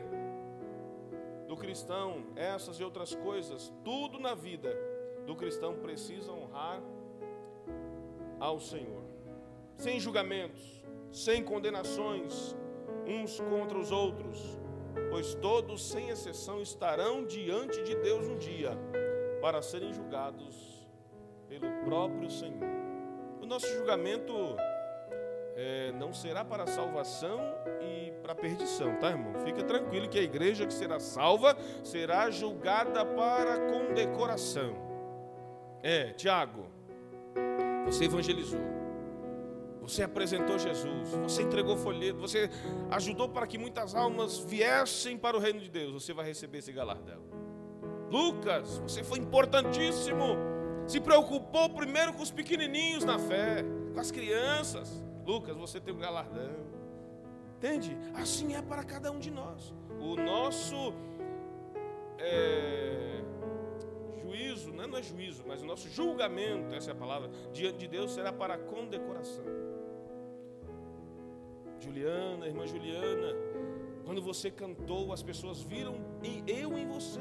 [1.48, 4.70] do cristão, essas e outras coisas, tudo na vida
[5.26, 6.82] do cristão precisa honrar
[8.40, 9.04] ao Senhor.
[9.78, 12.56] Sem julgamentos, sem condenações
[13.08, 14.58] uns contra os outros,
[15.10, 18.78] pois todos, sem exceção, estarão diante de Deus um dia
[19.42, 20.86] para serem julgados
[21.48, 22.68] pelo próprio Senhor.
[23.42, 24.34] O nosso julgamento
[25.56, 27.40] é, não será para salvação
[27.82, 29.34] e para perdição, tá, irmão?
[29.44, 34.76] Fica tranquilo que a igreja que será salva será julgada para condecoração.
[35.82, 36.66] É, Tiago,
[37.86, 38.60] você evangelizou,
[39.88, 42.50] você apresentou Jesus, você entregou folheto, você
[42.92, 46.74] ajudou para que muitas almas viessem para o reino de Deus, você vai receber esse
[46.74, 47.24] galardão.
[48.12, 50.36] Lucas, você foi importantíssimo,
[50.86, 53.64] se preocupou primeiro com os pequenininhos na fé,
[53.94, 55.04] com as crianças.
[55.26, 56.68] Lucas, você tem um galardão.
[57.58, 57.98] Entende?
[58.14, 59.74] Assim é para cada um de nós.
[60.00, 60.94] O nosso
[62.20, 63.22] é,
[64.22, 67.78] juízo, não é, não é juízo, mas o nosso julgamento, essa é a palavra, diante
[67.78, 69.67] de Deus será para condecoração.
[71.80, 73.36] Juliana, irmã Juliana,
[74.06, 77.20] quando você cantou, as pessoas viram e eu em você.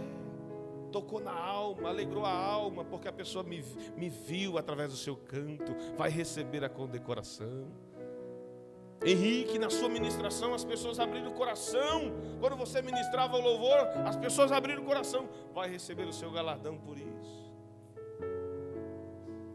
[0.93, 3.63] Tocou na alma, alegrou a alma, porque a pessoa me,
[3.97, 7.67] me viu através do seu canto, vai receber a condecoração.
[9.05, 12.13] Henrique, na sua ministração, as pessoas abriram o coração.
[12.41, 15.29] Quando você ministrava o louvor, as pessoas abriram o coração.
[15.53, 17.53] Vai receber o seu galardão por isso.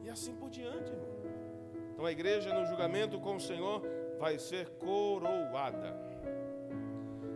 [0.03, 1.11] E assim por diante, irmão.
[1.93, 3.81] Então a igreja no julgamento com o Senhor
[4.21, 5.89] vai ser coroada.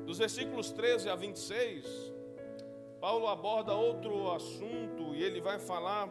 [0.05, 2.13] Dos versículos 13 a 26,
[3.01, 6.07] Paulo aborda outro assunto e ele vai falar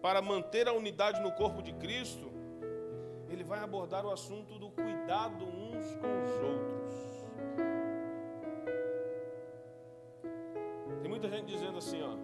[0.00, 2.32] para manter a unidade no corpo de Cristo
[3.28, 6.94] ele vai abordar o assunto do cuidado uns com os outros.
[11.02, 12.14] Tem muita gente dizendo assim, ó.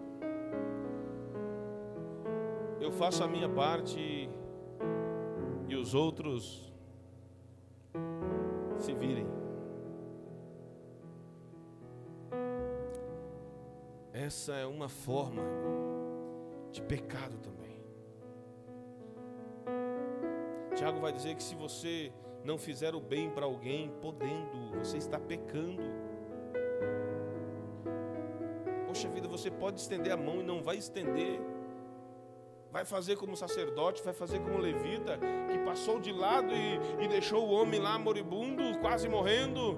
[2.79, 4.29] eu faço a minha parte
[5.67, 6.70] e os outros
[8.91, 9.27] se virem.
[14.13, 15.41] Essa é uma forma
[16.71, 17.81] de pecado também.
[20.75, 22.11] Tiago vai dizer que se você
[22.43, 25.83] não fizer o bem para alguém, podendo, você está pecando.
[28.87, 31.39] Poxa vida, você pode estender a mão e não vai estender.
[32.71, 35.19] Vai fazer como sacerdote, vai fazer como levita,
[35.51, 39.77] que passou de lado e, e deixou o homem lá moribundo, quase morrendo.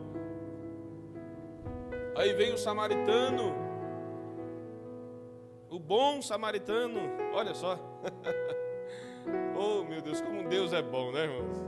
[2.16, 3.56] Aí vem o samaritano,
[5.70, 7.00] o bom samaritano,
[7.34, 7.80] olha só.
[9.58, 11.64] oh meu Deus, como Deus é bom, né, irmãos?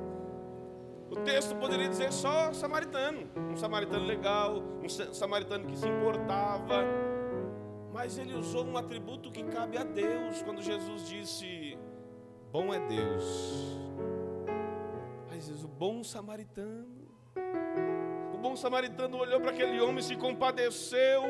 [1.09, 6.83] O texto poderia dizer só samaritano, um samaritano legal, um samaritano que se importava.
[7.95, 11.77] Mas ele usou um atributo que cabe a Deus quando Jesus disse:
[12.51, 13.23] Bom é Deus.
[15.29, 17.07] Mas diz, o bom samaritano.
[18.33, 21.23] O bom samaritano olhou para aquele homem se compadeceu.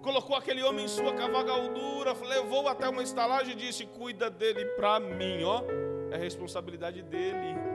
[0.00, 4.98] Colocou aquele homem em sua cavalgadura, levou até uma estalagem e disse: Cuida dele para
[4.98, 5.62] mim, ó.
[6.10, 7.67] É responsabilidade dele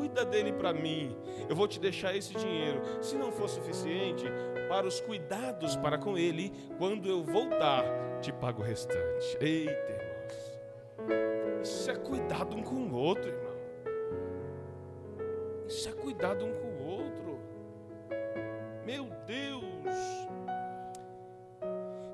[0.00, 1.14] cuida dele para mim.
[1.46, 2.80] Eu vou te deixar esse dinheiro.
[3.02, 4.24] Se não for suficiente,
[4.66, 7.84] para os cuidados para com ele, quando eu voltar,
[8.22, 9.36] te pago o restante.
[9.38, 11.68] Eita, irmãos.
[11.68, 13.56] Isso é cuidado um com o outro, irmão.
[15.68, 17.38] Isso é cuidado um com o outro.
[18.86, 19.66] Meu Deus.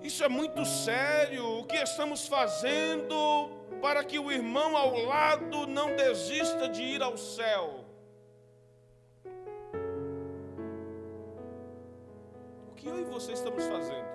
[0.02, 1.60] Isso é muito sério.
[1.60, 7.16] O que estamos fazendo para que o irmão ao lado não desista de ir ao
[7.16, 7.84] céu.
[12.70, 14.06] O que eu e você estamos fazendo?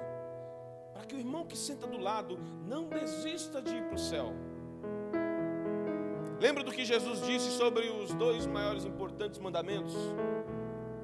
[0.93, 2.37] Para que o irmão que senta do lado
[2.67, 4.33] não desista de ir para o céu.
[6.39, 9.95] Lembra do que Jesus disse sobre os dois maiores importantes mandamentos?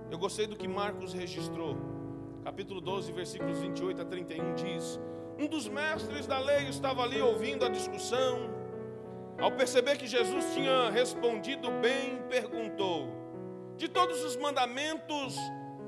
[0.10, 1.78] Eu gostei do que Marcos registrou.
[2.44, 5.00] Capítulo 12, versículos 28 a 31 diz:
[5.38, 8.50] um dos mestres da lei estava ali ouvindo a discussão.
[9.40, 13.08] Ao perceber que Jesus tinha respondido bem, perguntou:
[13.76, 15.36] De todos os mandamentos,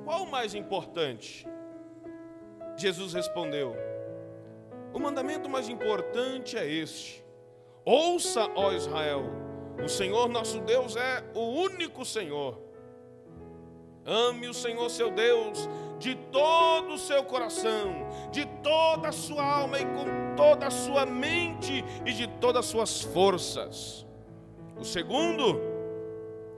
[0.06, 1.48] qual o mais importante?
[2.78, 3.76] Jesus respondeu:
[4.94, 7.26] O mandamento mais importante é este:
[7.84, 9.24] Ouça, ó Israel,
[9.84, 12.69] o Senhor nosso Deus é o único Senhor.
[14.10, 19.80] Ame o Senhor seu Deus de todo o seu coração, de toda a sua alma
[19.80, 24.06] e com toda a sua mente e de todas as suas forças.
[24.80, 25.60] O segundo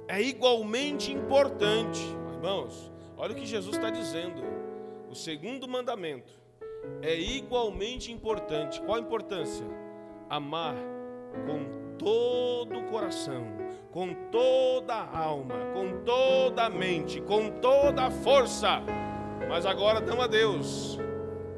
[0.08, 2.00] é igualmente importante,
[2.34, 2.92] irmãos.
[3.18, 4.42] Olha o que Jesus está dizendo.
[5.10, 6.32] O segundo mandamento
[7.02, 8.80] é igualmente importante.
[8.82, 9.66] Qual a importância?
[10.30, 10.76] Amar
[11.46, 13.46] com todo o coração,
[13.92, 18.82] com toda a alma, com toda a mente, com toda a força
[19.52, 20.98] mas agora não a Deus,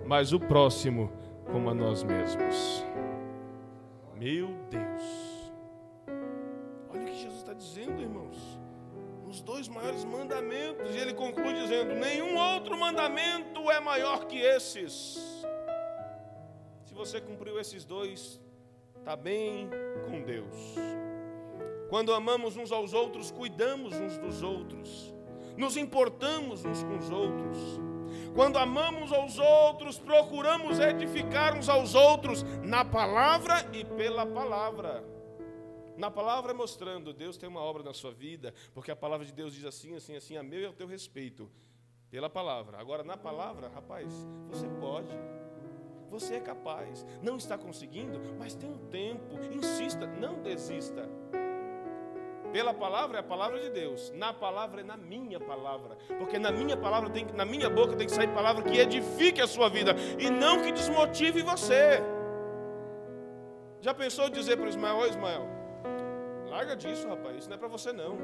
[0.04, 1.12] mas o próximo
[1.52, 2.84] como a nós mesmos.
[4.16, 5.54] Meu Deus.
[6.90, 8.60] Olha o que Jesus está dizendo, irmãos.
[9.28, 10.96] Os dois maiores mandamentos.
[10.96, 15.46] E ele conclui dizendo: Nenhum outro mandamento é maior que esses.
[16.86, 18.42] Se você cumpriu esses dois,
[18.98, 19.70] está bem
[20.10, 20.76] com Deus.
[21.94, 25.14] Quando amamos uns aos outros, cuidamos uns dos outros
[25.56, 27.58] nos importamos uns com os outros.
[28.34, 35.04] Quando amamos aos outros, procuramos edificar uns aos outros na palavra e pela palavra.
[35.96, 39.54] Na palavra mostrando, Deus tem uma obra na sua vida, porque a palavra de Deus
[39.54, 41.50] diz assim, assim, assim, a meu e ao teu respeito.
[42.10, 42.80] Pela palavra.
[42.80, 44.12] Agora, na palavra, rapaz,
[44.48, 45.16] você pode.
[46.10, 47.06] Você é capaz.
[47.22, 49.36] Não está conseguindo, mas tem um tempo.
[49.52, 51.08] Insista, não desista.
[52.54, 54.14] Pela palavra é a palavra de Deus.
[54.16, 55.98] Na palavra é na minha palavra.
[56.20, 59.48] Porque na minha palavra tem na minha boca tem que sair palavra que edifique a
[59.48, 62.00] sua vida e não que desmotive você.
[63.82, 65.48] Já pensou dizer para o Ismael, ô Ismael,
[66.48, 68.18] larga disso, rapaz, isso não é para você não.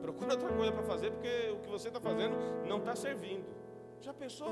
[0.00, 2.34] Procura outra coisa para fazer, porque o que você está fazendo
[2.66, 3.44] não está servindo.
[4.00, 4.48] Já pensou?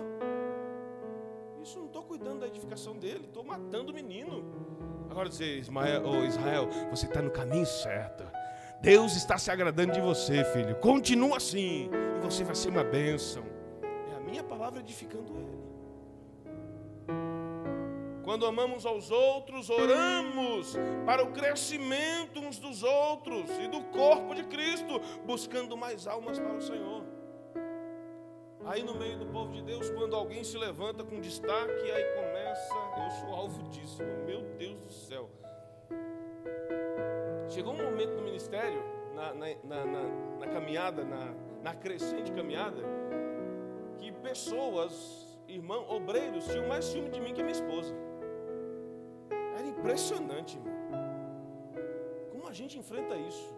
[1.62, 4.44] Isso não estou cuidando da edificação dele, estou matando o menino.
[5.10, 8.22] Agora dizer, Ismael, oh Israel, você está no caminho certo.
[8.84, 10.74] Deus está se agradando de você, filho.
[10.76, 13.42] Continua assim, e você vai ser uma bênção.
[14.12, 15.64] É a minha palavra edificando ele.
[18.22, 20.76] Quando amamos aos outros, oramos
[21.06, 26.54] para o crescimento uns dos outros e do corpo de Cristo, buscando mais almas para
[26.54, 27.04] o Senhor.
[28.66, 32.74] Aí no meio do povo de Deus, quando alguém se levanta com destaque, aí começa,
[33.02, 35.30] eu sou alvo disso, meu Deus do céu.
[37.54, 38.82] Chegou um momento no ministério,
[39.14, 40.02] na, na, na,
[40.40, 41.04] na, caminhada,
[41.62, 42.82] na, crescente caminhada,
[43.96, 44.92] que pessoas,
[45.46, 47.94] irmãos, obreiros, tinham mais ciúme de mim que a minha esposa.
[49.56, 50.74] Era impressionante, irmão.
[52.32, 53.54] Como a gente enfrenta isso?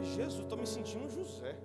[0.00, 1.56] Jesus, estou me sentindo um José.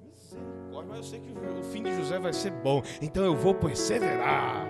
[0.00, 3.54] Misericórdia, mas eu sei que o fim de José vai ser bom, então eu vou
[3.54, 4.66] perseverar.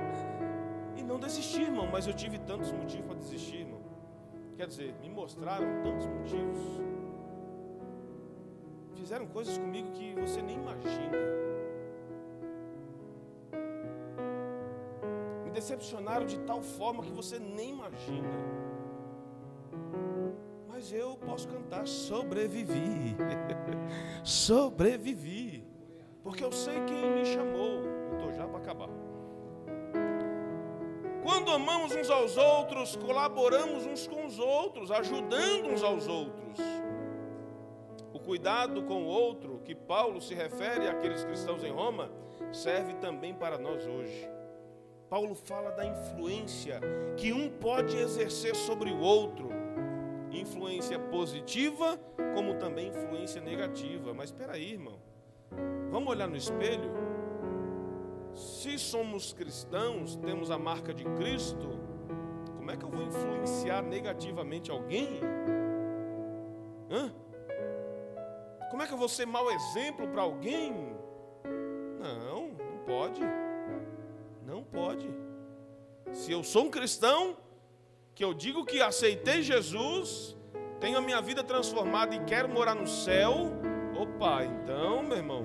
[0.97, 3.76] E não desistir, irmão, mas eu tive tantos motivos para desistir, irmão.
[4.57, 6.59] Quer dizer, me mostraram tantos motivos.
[8.95, 11.19] Fizeram coisas comigo que você nem imagina.
[15.45, 18.67] Me decepcionaram de tal forma que você nem imagina
[20.77, 23.17] mas eu posso cantar sobrevivi.
[24.23, 25.65] sobrevivi.
[26.23, 27.81] Porque eu sei quem me chamou.
[28.13, 28.89] Estou já para acabar.
[31.47, 36.59] Quando amamos uns aos outros, colaboramos uns com os outros, ajudando uns aos outros.
[38.13, 42.11] O cuidado com o outro, que Paulo se refere àqueles cristãos em Roma,
[42.53, 44.29] serve também para nós hoje.
[45.09, 46.81] Paulo fala da influência
[47.17, 49.49] que um pode exercer sobre o outro
[50.33, 51.97] influência positiva,
[52.35, 54.13] como também influência negativa.
[54.13, 54.99] Mas espera aí, irmão.
[55.93, 57.06] Vamos olhar no espelho?
[58.37, 61.80] Se somos cristãos, temos a marca de Cristo,
[62.55, 65.20] como é que eu vou influenciar negativamente alguém?
[66.91, 67.11] Hã?
[68.70, 70.95] Como é que eu vou ser mau exemplo para alguém?
[71.99, 73.22] Não, não pode.
[74.45, 75.09] Não pode.
[76.12, 77.39] Se eu sou um cristão,
[78.14, 80.37] que eu digo que aceitei Jesus,
[80.78, 83.53] tenho a minha vida transformada e quero morar no céu,
[83.99, 85.43] opa, então, meu irmão,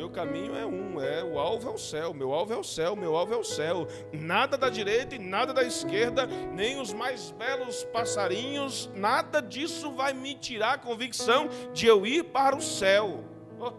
[0.00, 2.96] meu caminho é um, é o alvo é o céu, meu alvo é o céu,
[2.96, 3.86] meu alvo é o céu.
[4.10, 10.14] Nada da direita e nada da esquerda, nem os mais belos passarinhos, nada disso vai
[10.14, 13.22] me tirar a convicção de eu ir para o céu.
[13.58, 13.72] Oh.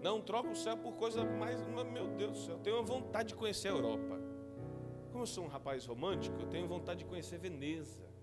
[0.00, 1.60] Não troca o céu por coisa mais.
[1.66, 4.18] Meu Deus do céu, eu tenho vontade de conhecer a Europa.
[5.12, 8.13] Como eu sou um rapaz romântico, eu tenho vontade de conhecer Veneza.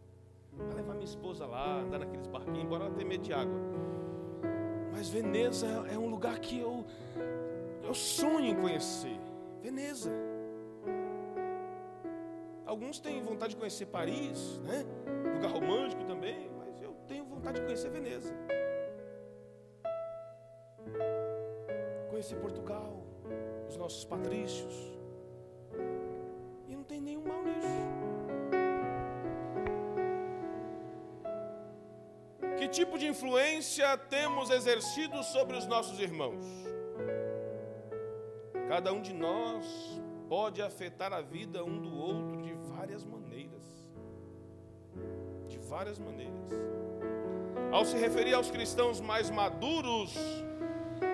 [0.58, 3.60] Para levar minha esposa lá, andar naqueles barquinhos, embora ela tenha medo de água.
[4.92, 6.86] Mas Veneza é um lugar que eu,
[7.84, 9.20] eu sonho em conhecer.
[9.62, 10.12] Veneza.
[12.66, 14.86] Alguns têm vontade de conhecer Paris, né?
[15.34, 18.34] Lugar romântico também, mas eu tenho vontade de conhecer Veneza.
[22.22, 23.04] conhecer Portugal,
[23.68, 24.94] os nossos patrícios.
[26.68, 28.01] E não tem nenhum mal nisso.
[32.62, 36.46] Que tipo de influência temos exercido sobre os nossos irmãos?
[38.68, 39.66] Cada um de nós
[40.30, 43.64] pode afetar a vida um do outro de várias maneiras.
[45.50, 46.52] De várias maneiras.
[47.72, 50.14] Ao se referir aos cristãos mais maduros,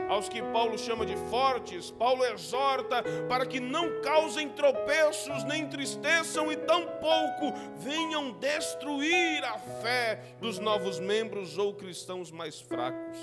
[0.08, 6.52] aos que Paulo chama de fortes, Paulo exorta para que não causem tropeços nem entristeçam
[6.52, 13.18] e tampouco venham destruir a fé dos novos membros ou cristãos mais fracos.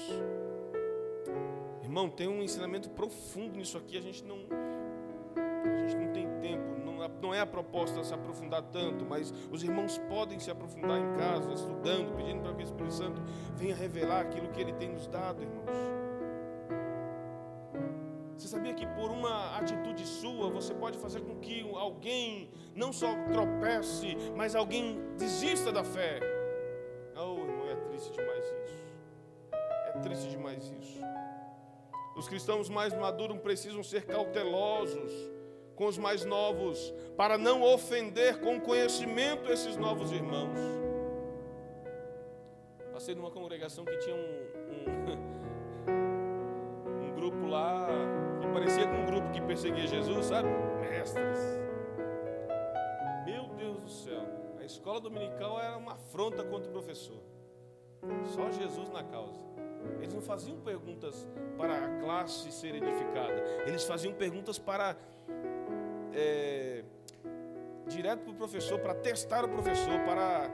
[1.82, 4.38] Irmão, tem um ensinamento profundo nisso aqui, a gente não
[5.36, 9.62] a gente não tem tempo, não, não é a proposta se aprofundar tanto, mas os
[9.62, 13.22] irmãos podem se aprofundar em casa, estudando, pedindo para que o Espírito Santo
[13.56, 16.13] venha revelar aquilo que ele tem nos dado, irmãos.
[18.36, 23.14] Você sabia que por uma atitude sua você pode fazer com que alguém não só
[23.32, 26.18] tropece, mas alguém desista da fé?
[27.16, 28.84] Oh, irmão, é triste demais isso.
[29.86, 31.00] É triste demais isso.
[32.16, 35.12] Os cristãos mais maduros precisam ser cautelosos
[35.76, 40.56] com os mais novos, para não ofender com conhecimento esses novos irmãos.
[42.92, 44.74] Passei numa congregação que tinha um, um,
[47.10, 47.88] um grupo lá
[48.54, 50.48] parecia com um grupo que perseguia Jesus, sabe?
[50.80, 51.40] Mestres.
[53.26, 54.22] Meu Deus do céu.
[54.60, 57.20] A escola dominical era uma afronta contra o professor.
[58.26, 59.42] Só Jesus na causa.
[59.98, 61.28] Eles não faziam perguntas
[61.58, 63.42] para a classe ser edificada.
[63.66, 64.96] Eles faziam perguntas para.
[66.12, 66.84] É,
[67.88, 70.48] direto para o professor, para testar o professor, para.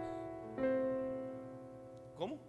[2.16, 2.40] Como?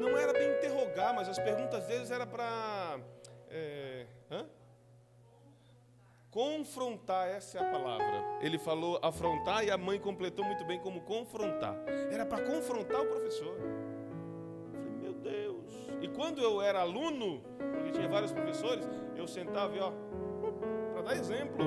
[0.00, 3.00] Não era bem interrogar, mas as perguntas deles eram para
[4.30, 4.44] é,
[6.30, 8.38] confrontar, essa é a palavra.
[8.40, 11.76] Ele falou afrontar e a mãe completou muito bem como confrontar.
[12.10, 13.56] Era para confrontar o professor.
[13.56, 15.88] Eu falei, meu Deus.
[16.00, 17.42] E quando eu era aluno,
[17.74, 19.92] porque tinha vários professores, eu sentava e ó,
[20.92, 21.64] para dar exemplo.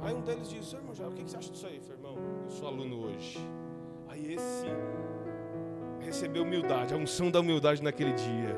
[0.00, 1.76] Aí um deles disse, irmão, o que você acha disso aí?
[1.76, 3.38] Eu falei, irmão, eu sou aluno hoje.
[4.08, 4.66] Aí esse
[6.00, 8.56] recebeu humildade, a unção da humildade naquele dia.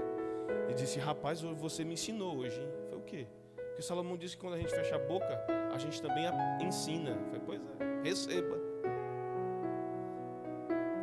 [0.68, 2.79] E disse, rapaz, você me ensinou hoje, hein?
[3.10, 3.26] Quê?
[3.56, 5.44] Porque Salomão disse que quando a gente fecha a boca,
[5.74, 6.24] a gente também
[6.62, 7.18] ensina.
[7.24, 8.56] Falei, pois é, receba.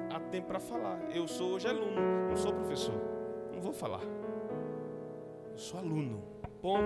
[0.10, 0.98] Há tempo para falar.
[1.14, 2.00] Eu sou hoje aluno,
[2.30, 2.96] não sou professor.
[3.54, 4.04] Não vou falar.
[5.52, 6.24] Eu sou aluno.
[6.62, 6.86] Ponto.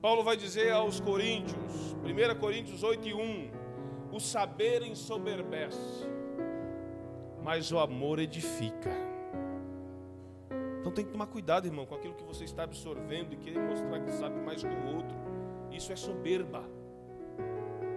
[0.00, 3.50] Paulo vai dizer aos Coríntios, 1 Coríntios 8 e 1:
[4.10, 6.08] O saber ensoberbece,
[7.42, 9.15] mas o amor edifica.
[10.86, 13.98] Então tem que tomar cuidado, irmão, com aquilo que você está absorvendo e querer mostrar
[14.04, 15.16] que sabe mais que o outro.
[15.72, 16.62] Isso é soberba.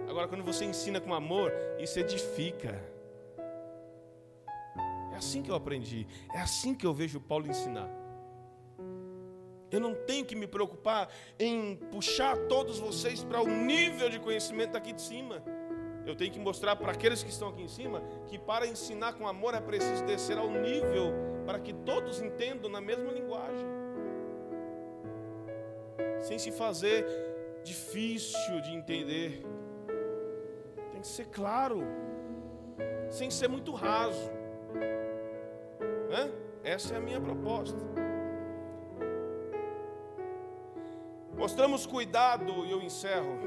[0.08, 2.82] Agora, quando você ensina com amor, isso edifica.
[5.12, 7.88] É assim que eu aprendi, é assim que eu vejo Paulo ensinar.
[9.70, 14.76] Eu não tenho que me preocupar em puxar todos vocês para o nível de conhecimento
[14.76, 15.44] aqui de cima.
[16.04, 19.28] Eu tenho que mostrar para aqueles que estão aqui em cima que para ensinar com
[19.28, 23.66] amor é preciso descer ao nível para que todos entendam na mesma linguagem.
[26.20, 27.06] Sem se fazer
[27.62, 29.42] difícil de entender.
[30.92, 31.82] Tem que ser claro.
[33.08, 34.30] Sem ser muito raso.
[36.62, 37.78] Essa é a minha proposta.
[41.36, 43.38] Mostramos cuidado, e eu encerro,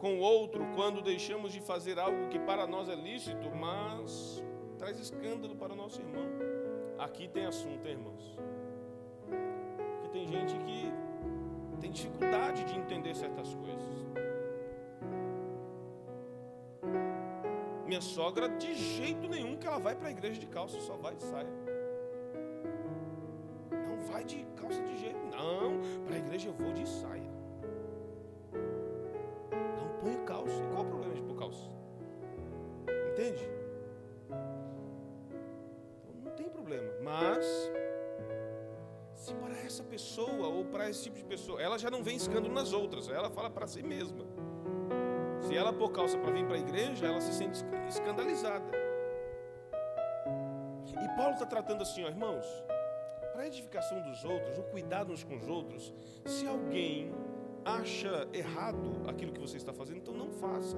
[0.00, 4.42] com o outro quando deixamos de fazer algo que para nós é lícito, mas
[4.78, 6.26] traz escândalo para o nosso irmão.
[6.98, 8.38] Aqui tem assunto, hein, irmãos.
[9.28, 10.92] Porque tem gente que
[11.80, 14.00] tem dificuldade de entender certas coisas.
[17.86, 21.14] Minha sogra, de jeito nenhum que ela vai para a igreja de calça, só vai
[21.14, 21.48] de saia
[24.10, 25.18] vai de calça de jeito.
[25.30, 27.29] Não, para a igreja eu vou de saia.
[33.20, 33.46] Entende?
[36.02, 36.90] Então, não tem problema.
[37.02, 37.44] Mas
[39.14, 42.54] se para essa pessoa ou para esse tipo de pessoa, ela já não vem escândalo
[42.54, 44.24] nas outras, ela fala para si mesma.
[45.42, 48.64] Se ela pôr calça para vir para a igreja, ela se sente escandalizada.
[50.88, 52.46] E Paulo está tratando assim, ó, irmãos
[53.34, 55.94] para a edificação dos outros, o cuidado uns com os outros,
[56.26, 57.10] se alguém
[57.64, 60.76] acha errado aquilo que você está fazendo, então não faça.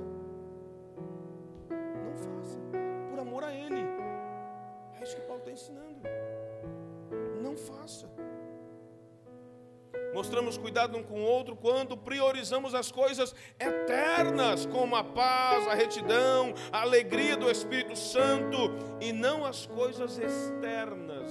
[10.32, 15.74] Mostramos cuidado um com o outro quando priorizamos as coisas eternas, como a paz, a
[15.74, 18.56] retidão, a alegria do Espírito Santo,
[18.98, 21.30] e não as coisas externas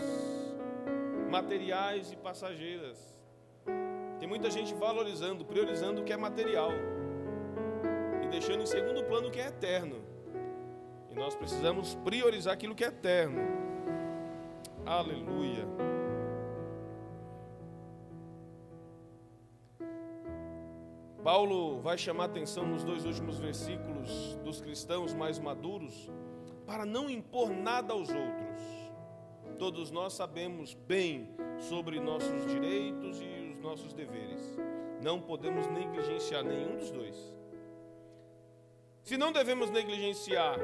[1.31, 3.11] materiais e passageiras.
[4.19, 6.69] Tem muita gente valorizando, priorizando o que é material
[8.23, 9.95] e deixando em segundo plano o que é eterno.
[11.09, 13.41] E nós precisamos priorizar aquilo que é eterno.
[14.85, 15.65] Aleluia.
[21.23, 26.09] Paulo vai chamar atenção nos dois últimos versículos dos cristãos mais maduros
[26.65, 28.81] para não impor nada aos outros
[29.61, 34.41] Todos nós sabemos bem sobre nossos direitos e os nossos deveres.
[35.03, 37.15] Não podemos negligenciar nenhum dos dois.
[39.03, 40.57] Se não devemos negligenciar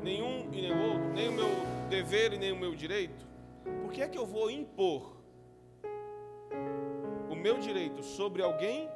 [0.00, 1.48] nenhum e nem outro, nem o meu
[1.88, 3.26] dever e nem o meu direito,
[3.82, 5.19] por que é que eu vou impor
[7.40, 8.88] meu direito sobre alguém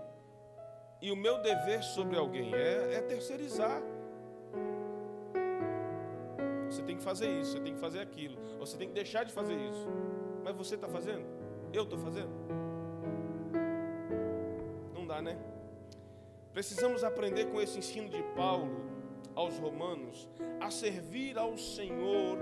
[1.01, 2.55] e o meu dever sobre alguém?
[2.55, 3.83] É, é terceirizar.
[6.69, 9.33] Você tem que fazer isso, você tem que fazer aquilo, você tem que deixar de
[9.33, 9.87] fazer isso.
[10.43, 11.25] Mas você está fazendo?
[11.73, 12.31] Eu estou fazendo?
[14.95, 15.39] Não dá, né?
[16.53, 18.85] Precisamos aprender com esse ensino de Paulo
[19.35, 20.29] aos Romanos
[20.61, 22.39] a servir ao Senhor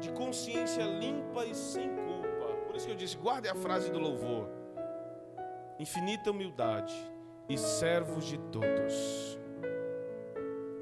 [0.00, 2.56] de consciência limpa e sem culpa.
[2.66, 4.59] Por isso que eu disse: guarde a frase do louvor.
[5.80, 6.94] Infinita humildade
[7.48, 9.40] e servos de todos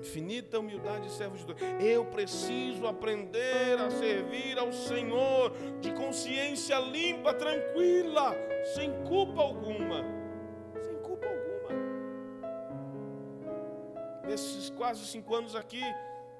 [0.09, 1.61] infinita humildade, servo de Deus.
[1.81, 8.35] Eu preciso aprender a servir ao Senhor de consciência limpa, tranquila,
[8.75, 10.03] sem culpa alguma.
[10.83, 11.69] Sem culpa alguma.
[14.27, 15.83] Nesses quase cinco anos aqui,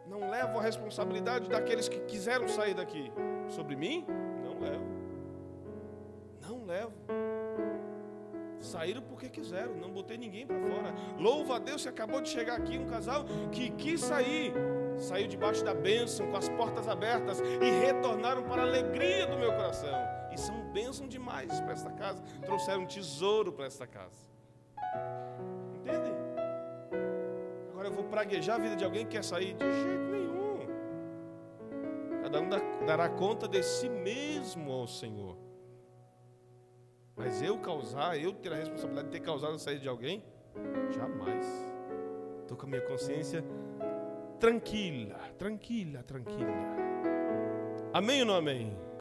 [0.07, 3.13] não levo a responsabilidade daqueles que quiseram sair daqui.
[3.49, 4.07] Sobre mim?
[4.43, 4.87] Não levo.
[6.41, 7.18] Não levo.
[8.69, 10.95] Saíram porque quiseram, não botei ninguém para fora.
[11.19, 14.53] Louva a Deus, você acabou de chegar aqui um casal que quis sair,
[14.99, 19.53] saiu debaixo da bênção, com as portas abertas e retornaram para a alegria do meu
[19.53, 19.89] coração.
[20.31, 22.23] e são bênção demais para esta casa.
[22.45, 24.29] Trouxeram um tesouro para esta casa.
[25.77, 26.13] Entende?
[27.73, 30.67] Agora eu vou praguejar a vida de alguém que quer sair de jeito nenhum.
[32.23, 32.49] Cada um
[32.85, 35.48] dará conta de si mesmo ao Senhor.
[37.19, 40.23] Mas eu causar, eu ter a responsabilidade de ter causado a saída de alguém?
[40.97, 41.45] Jamais.
[42.43, 43.45] Estou com a minha consciência
[44.39, 46.53] tranquila, tranquila, tranquila.
[47.93, 48.88] Amém ou não amém?